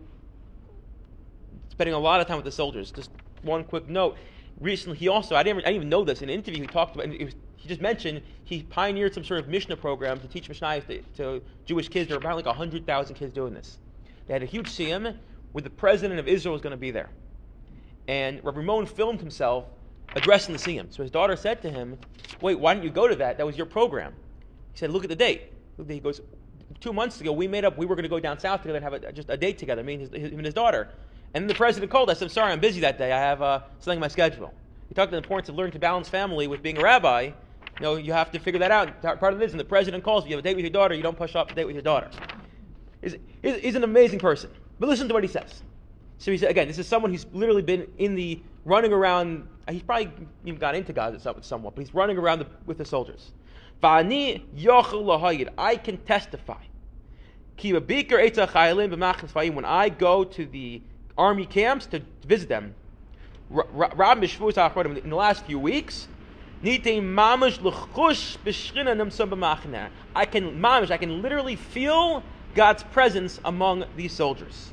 spending 1.69 1.93
a 1.93 1.99
lot 1.99 2.21
of 2.21 2.27
time 2.27 2.37
with 2.37 2.45
the 2.45 2.53
soldiers. 2.53 2.89
Just 2.89 3.11
one 3.41 3.65
quick 3.65 3.89
note: 3.89 4.15
recently, 4.61 4.97
he 4.97 5.09
also 5.09 5.35
I 5.35 5.43
didn't, 5.43 5.59
I 5.59 5.65
didn't 5.65 5.75
even 5.75 5.89
know 5.89 6.05
this 6.05 6.21
in 6.21 6.29
an 6.29 6.35
interview. 6.35 6.61
He 6.61 6.67
talked 6.67 6.95
about, 6.95 7.09
was, 7.09 7.35
he 7.57 7.67
just 7.67 7.81
mentioned 7.81 8.21
he 8.45 8.63
pioneered 8.63 9.13
some 9.13 9.25
sort 9.25 9.41
of 9.41 9.49
Mishnah 9.49 9.75
program 9.75 10.21
to 10.21 10.27
teach 10.27 10.47
Mishnah 10.47 10.81
to, 10.87 11.01
to 11.17 11.41
Jewish 11.65 11.89
kids. 11.89 12.07
There 12.07 12.15
are 12.15 12.19
about 12.19 12.37
like 12.37 12.55
hundred 12.55 12.85
thousand 12.85 13.15
kids 13.15 13.33
doing 13.33 13.53
this. 13.53 13.77
They 14.25 14.33
had 14.33 14.41
a 14.41 14.45
huge 14.45 14.69
siyum 14.69 15.17
where 15.51 15.61
the 15.61 15.69
president 15.69 16.17
of 16.17 16.29
Israel 16.29 16.53
was 16.53 16.61
going 16.61 16.71
to 16.71 16.77
be 16.77 16.91
there, 16.91 17.09
and 18.07 18.41
Rabbi 18.41 18.61
Rimon 18.61 18.87
filmed 18.87 19.19
himself 19.19 19.65
addressing 20.15 20.53
the 20.53 20.59
Siyam. 20.59 20.93
So 20.93 21.03
his 21.03 21.11
daughter 21.11 21.35
said 21.35 21.61
to 21.61 21.69
him, 21.69 21.97
Wait, 22.41 22.59
why 22.59 22.73
didn't 22.73 22.85
you 22.85 22.91
go 22.91 23.07
to 23.07 23.15
that? 23.17 23.37
That 23.37 23.45
was 23.45 23.57
your 23.57 23.65
program. 23.65 24.13
He 24.73 24.79
said, 24.79 24.91
Look 24.91 25.03
at 25.03 25.09
the 25.09 25.15
date. 25.15 25.51
He 25.87 25.99
goes, 25.99 26.21
Two 26.79 26.93
months 26.93 27.21
ago, 27.21 27.31
we 27.31 27.47
made 27.47 27.63
up, 27.65 27.77
we 27.77 27.85
were 27.85 27.95
going 27.95 28.03
to 28.03 28.09
go 28.09 28.19
down 28.19 28.39
south 28.39 28.61
together 28.61 28.77
and 28.77 28.83
have 28.83 28.93
a, 28.93 29.11
just 29.11 29.29
a 29.29 29.37
date 29.37 29.57
together, 29.57 29.83
me 29.83 29.93
and 29.93 30.01
his, 30.01 30.31
him 30.31 30.37
and 30.37 30.45
his 30.45 30.53
daughter. 30.53 30.89
And 31.33 31.43
then 31.43 31.47
the 31.47 31.55
president 31.55 31.91
called 31.91 32.09
us. 32.09 32.21
I'm 32.21 32.29
sorry, 32.29 32.51
I'm 32.51 32.59
busy 32.59 32.79
that 32.81 32.97
day. 32.97 33.11
I 33.11 33.19
have 33.19 33.41
uh, 33.41 33.59
something 33.79 33.97
in 33.97 34.01
my 34.01 34.07
schedule. 34.07 34.53
He 34.87 34.95
talked 34.95 35.09
about 35.09 35.21
the 35.21 35.23
importance 35.23 35.49
of 35.49 35.55
learning 35.55 35.73
to 35.73 35.79
balance 35.79 36.07
family 36.07 36.47
with 36.47 36.63
being 36.63 36.77
a 36.77 36.81
rabbi. 36.81 37.23
You 37.23 37.33
know, 37.81 37.95
you 37.95 38.13
have 38.13 38.31
to 38.31 38.39
figure 38.39 38.59
that 38.59 38.71
out. 38.71 39.01
Part 39.01 39.33
of 39.33 39.39
this, 39.39 39.51
and 39.51 39.59
the 39.59 39.65
president 39.65 40.03
calls, 40.03 40.23
if 40.23 40.29
you 40.29 40.37
have 40.37 40.45
a 40.45 40.47
date 40.47 40.55
with 40.55 40.63
your 40.63 40.71
daughter, 40.71 40.95
you 40.95 41.03
don't 41.03 41.17
push 41.17 41.35
off 41.35 41.49
the 41.49 41.55
date 41.55 41.65
with 41.65 41.75
your 41.75 41.83
daughter. 41.83 42.09
He's, 43.01 43.15
he's, 43.41 43.55
he's 43.57 43.75
an 43.75 43.83
amazing 43.83 44.19
person. 44.19 44.49
But 44.79 44.87
listen 44.87 45.07
to 45.09 45.13
what 45.13 45.23
he 45.23 45.29
says. 45.29 45.61
So 46.17 46.31
he 46.31 46.37
said, 46.37 46.49
again, 46.49 46.67
this 46.67 46.77
is 46.77 46.87
someone 46.87 47.11
who's 47.11 47.25
literally 47.33 47.61
been 47.61 47.87
in 47.97 48.15
the 48.15 48.41
running 48.63 48.93
around. 48.93 49.47
He's 49.69 49.81
probably 49.81 50.11
even 50.45 50.59
got 50.59 50.75
into 50.75 50.93
Gaza 50.93 51.19
somewhat, 51.41 51.75
but 51.75 51.81
he's 51.81 51.93
running 51.93 52.17
around 52.17 52.39
the, 52.39 52.47
with 52.65 52.77
the 52.77 52.85
soldiers. 52.85 53.31
I 53.83 54.03
can 55.83 55.97
testify. 56.05 56.61
When 57.61 57.75
I 59.65 59.89
go 59.89 60.23
to 60.23 60.45
the 60.45 60.81
army 61.17 61.45
camps 61.45 61.85
to 61.87 62.01
visit 62.25 62.49
them, 62.49 62.75
in 63.49 65.09
the 65.09 65.15
last 65.15 65.45
few 65.45 65.59
weeks, 65.59 66.07
I 66.63 66.77
can 70.25 70.59
mamish, 70.59 70.91
I 70.91 70.97
can 70.97 71.21
literally 71.21 71.55
feel 71.55 72.23
God's 72.55 72.83
presence 72.83 73.39
among 73.45 73.85
these 73.95 74.11
soldiers. 74.13 74.71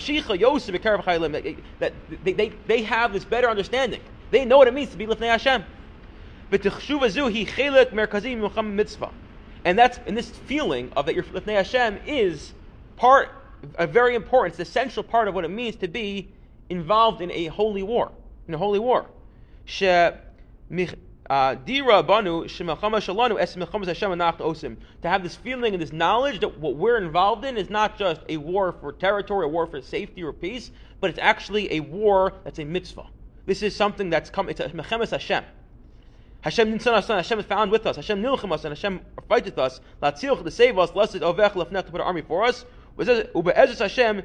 they, 2.23 2.33
they 2.33 2.53
they 2.67 2.83
have 2.83 3.13
this 3.13 3.25
better 3.25 3.49
understanding. 3.49 4.01
They 4.31 4.45
know 4.45 4.59
what 4.59 4.69
it 4.69 4.75
means 4.75 4.91
to 4.91 4.97
be 4.97 5.07
lifnei 5.07 5.27
Hashem. 5.27 5.65
But 6.51 6.63
zu 6.63 6.71
he 7.29 7.47
chelik 7.47 7.91
merkazim 7.91 8.75
mitzvah. 8.75 9.11
And 9.65 9.79
that's 9.79 9.99
and 10.07 10.17
this 10.17 10.29
feeling 10.29 10.93
of 10.97 11.07
that 11.07 11.15
you're 11.15 11.25
Lifnei 11.25 11.55
Hashem 11.55 12.01
is 12.07 12.53
part, 12.97 13.31
a 13.77 13.87
very 13.87 14.15
important, 14.15 14.59
it's 14.59 14.69
essential 14.69 15.03
part 15.03 15.29
of 15.29 15.35
what 15.35 15.45
it 15.45 15.51
means 15.51 15.77
to 15.77 15.89
be 15.89 16.29
involved 16.69 17.21
in 17.21 17.31
a 17.31 17.47
holy 17.47 17.83
war, 17.83 18.13
in 18.49 18.55
a 18.55 18.59
holy 18.59 18.79
war. 18.79 19.07
Uh. 21.31 21.55
To 25.03 25.09
have 25.09 25.23
this 25.23 25.37
feeling 25.37 25.73
and 25.75 25.83
this 25.83 25.93
knowledge 25.93 26.41
that 26.41 26.59
what 26.59 26.77
we're 26.77 26.99
involved 26.99 27.45
in 27.45 27.57
is 27.57 27.71
not 27.71 27.97
just 27.97 28.21
a 28.29 28.37
war 28.37 28.73
for 28.73 28.93
territory, 28.93 29.47
a 29.47 29.49
war 29.49 29.67
for 29.67 29.81
safety 29.81 30.23
or 30.23 30.33
peace, 30.33 30.71
but 31.01 31.11
it's 31.11 31.19
actually 31.19 31.73
a 31.73 31.81
war 31.81 32.35
that's 32.45 32.59
a 32.59 32.65
mitzvah. 32.65 33.07
This 33.47 33.63
is 33.63 33.75
something 33.75 34.11
that's 34.11 34.31
come. 34.31 34.49
It's 34.49 34.61
a 34.61 34.69
mechemes 34.69 35.11
Hashem. 35.11 35.45
Hashem 36.43 36.73
Ninsan 36.73 36.95
Hashem, 36.95 37.17
Hashem 37.17 37.39
is 37.39 37.47
found 37.47 37.71
with 37.71 37.87
us. 37.87 37.97
Hashem 37.97 38.21
Nilchim 38.21 38.53
us, 38.53 38.65
and 38.65 38.73
Hashem 38.73 39.01
fights 39.29 39.47
with 39.47 39.59
us. 39.59 39.81
Latzilch 40.03 40.43
to 40.43 40.51
save 40.51 40.79
us. 40.79 40.91
Blessed 40.91 41.21
Ovech 41.21 41.53
Lefnech 41.53 41.87
to 41.87 41.93
put 41.93 42.01
an 42.01 42.07
army 42.07 42.23
for 42.23 42.45
us. 42.45 42.65
Ube'ezus 42.99 43.79
Hashem 43.79 44.23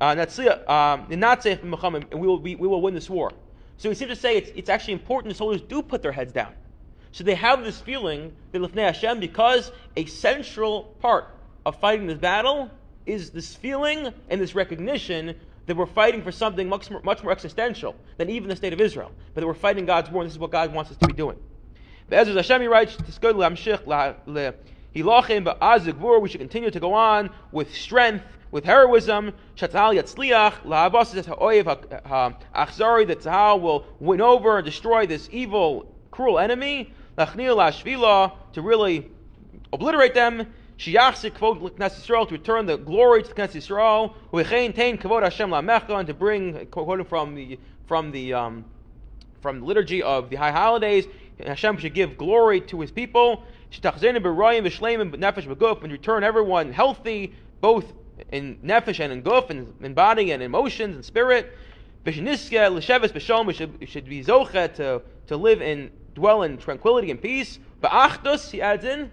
uh, 0.00 0.14
Natzech 0.14 1.62
and 1.62 2.20
we 2.20 2.26
will 2.26 2.40
we, 2.40 2.54
we 2.54 2.68
will 2.68 2.82
win 2.82 2.94
this 2.94 3.10
war. 3.10 3.32
So 3.76 3.88
he 3.88 3.94
seems 3.94 4.10
to 4.10 4.16
say 4.16 4.36
it's, 4.36 4.50
it's 4.54 4.68
actually 4.68 4.92
important 4.94 5.32
the 5.32 5.38
soldiers 5.38 5.62
do 5.62 5.82
put 5.82 6.02
their 6.02 6.12
heads 6.12 6.32
down. 6.32 6.52
So 7.12 7.24
they 7.24 7.34
have 7.34 7.64
this 7.64 7.80
feeling 7.80 8.32
that 8.52 8.60
Lefnei 8.60 8.84
Hashem 8.84 9.20
because 9.20 9.72
a 9.96 10.04
central 10.04 10.82
part 11.00 11.34
of 11.66 11.80
fighting 11.80 12.06
this 12.06 12.18
battle 12.18 12.70
is 13.06 13.30
this 13.30 13.54
feeling 13.54 14.12
and 14.28 14.40
this 14.40 14.54
recognition 14.54 15.34
that 15.66 15.76
we're 15.76 15.86
fighting 15.86 16.22
for 16.22 16.32
something 16.32 16.68
much 16.68 16.90
more, 16.90 17.00
much 17.02 17.22
more 17.22 17.32
existential 17.32 17.94
than 18.16 18.28
even 18.30 18.48
the 18.48 18.56
state 18.56 18.72
of 18.72 18.80
Israel, 18.80 19.10
but 19.34 19.40
that 19.40 19.46
we're 19.46 19.54
fighting 19.54 19.86
God's 19.86 20.10
war 20.10 20.22
and 20.22 20.28
this 20.28 20.34
is 20.34 20.38
what 20.38 20.50
God 20.50 20.72
wants 20.74 20.90
us 20.90 20.96
to 20.98 21.06
be 21.06 21.12
doing. 21.12 21.38
Be'ezus 22.08 22.34
Hashem, 22.34 22.60
he 22.60 22.66
writes, 22.66 22.96
Tiskod 24.94 25.24
le'amshich 25.24 25.44
le'hilachim 25.44 25.44
ba'az 25.44 26.20
we 26.20 26.28
should 26.28 26.40
continue 26.40 26.70
to 26.70 26.80
go 26.80 26.94
on 26.94 27.30
with 27.52 27.74
strength, 27.74 28.24
with 28.50 28.64
heroism, 28.64 29.32
shatal 29.56 29.94
yatzliach, 29.94 30.62
la'abas 30.64 31.16
es 31.16 31.26
ha'oyev 31.26 31.66
ha'achzari, 32.06 33.06
that 33.06 33.20
Tzahal 33.20 33.60
will 33.60 33.86
win 34.00 34.20
over 34.20 34.56
and 34.56 34.64
destroy 34.64 35.06
this 35.06 35.28
evil, 35.32 35.92
cruel 36.10 36.38
enemy, 36.38 36.92
la'chnil 37.16 37.56
la'ashvila, 37.56 38.32
to 38.52 38.62
really 38.62 39.10
obliterate 39.72 40.14
them, 40.14 40.46
Shiyachzik 40.80 41.32
kvod 41.32 41.60
Knesset 41.72 42.00
Yisrael 42.00 42.26
to 42.26 42.32
return 42.32 42.64
the 42.64 42.78
glory 42.78 43.22
to 43.22 43.34
Knesset 43.34 43.56
Yisrael. 43.56 44.14
U'chein 44.32 44.74
tein 44.74 44.96
kavod 44.96 45.22
Hashem 45.22 45.50
la'mecha 45.50 45.90
and 45.90 46.06
to 46.06 46.14
bring 46.14 46.66
quoting 46.68 47.04
from 47.04 47.34
the 47.34 47.58
from 47.86 48.10
the 48.10 48.32
um, 48.32 48.64
from 49.42 49.60
the 49.60 49.66
liturgy 49.66 50.02
of 50.02 50.30
the 50.30 50.36
high 50.36 50.50
holidays. 50.50 51.06
Hashem 51.44 51.76
should 51.76 51.92
give 51.92 52.16
glory 52.16 52.62
to 52.62 52.80
his 52.80 52.90
people. 52.90 53.44
And 55.82 55.92
return 55.92 56.24
everyone 56.24 56.72
healthy, 56.72 57.32
both 57.60 57.92
in 58.32 58.58
nefesh 58.64 59.00
and 59.00 59.12
in 59.12 59.22
guf, 59.22 59.50
and 59.50 59.72
in 59.82 59.94
body 59.94 60.32
and 60.32 60.42
emotions 60.42 60.96
and 60.96 61.04
spirit. 61.04 61.56
We 62.04 62.12
should, 62.12 62.28
should 62.28 64.04
be 64.08 64.24
zoche 64.24 64.74
to, 64.74 65.02
to 65.26 65.36
live 65.36 65.60
and 65.62 65.90
dwell 66.14 66.42
in 66.42 66.56
tranquility 66.58 67.10
and 67.10 67.20
peace. 67.20 67.58
Ba'achdus, 67.82 68.50
he 68.50 68.60
adds 68.60 68.84
in, 68.84 69.10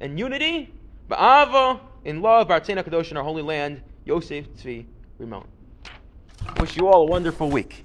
and 0.00 0.18
unity. 0.18 0.72
Ba'ava, 1.08 1.80
in 2.04 2.22
love, 2.22 2.48
Bartzena 2.48 2.82
Kadosh 2.82 3.10
in 3.10 3.16
our 3.16 3.24
holy 3.24 3.42
land. 3.42 3.82
Yosef 4.04 4.48
Tzvi 4.54 4.86
Rimon. 5.20 5.44
Wish 6.58 6.76
you 6.76 6.88
all 6.88 7.02
a 7.02 7.06
wonderful 7.06 7.50
week. 7.50 7.84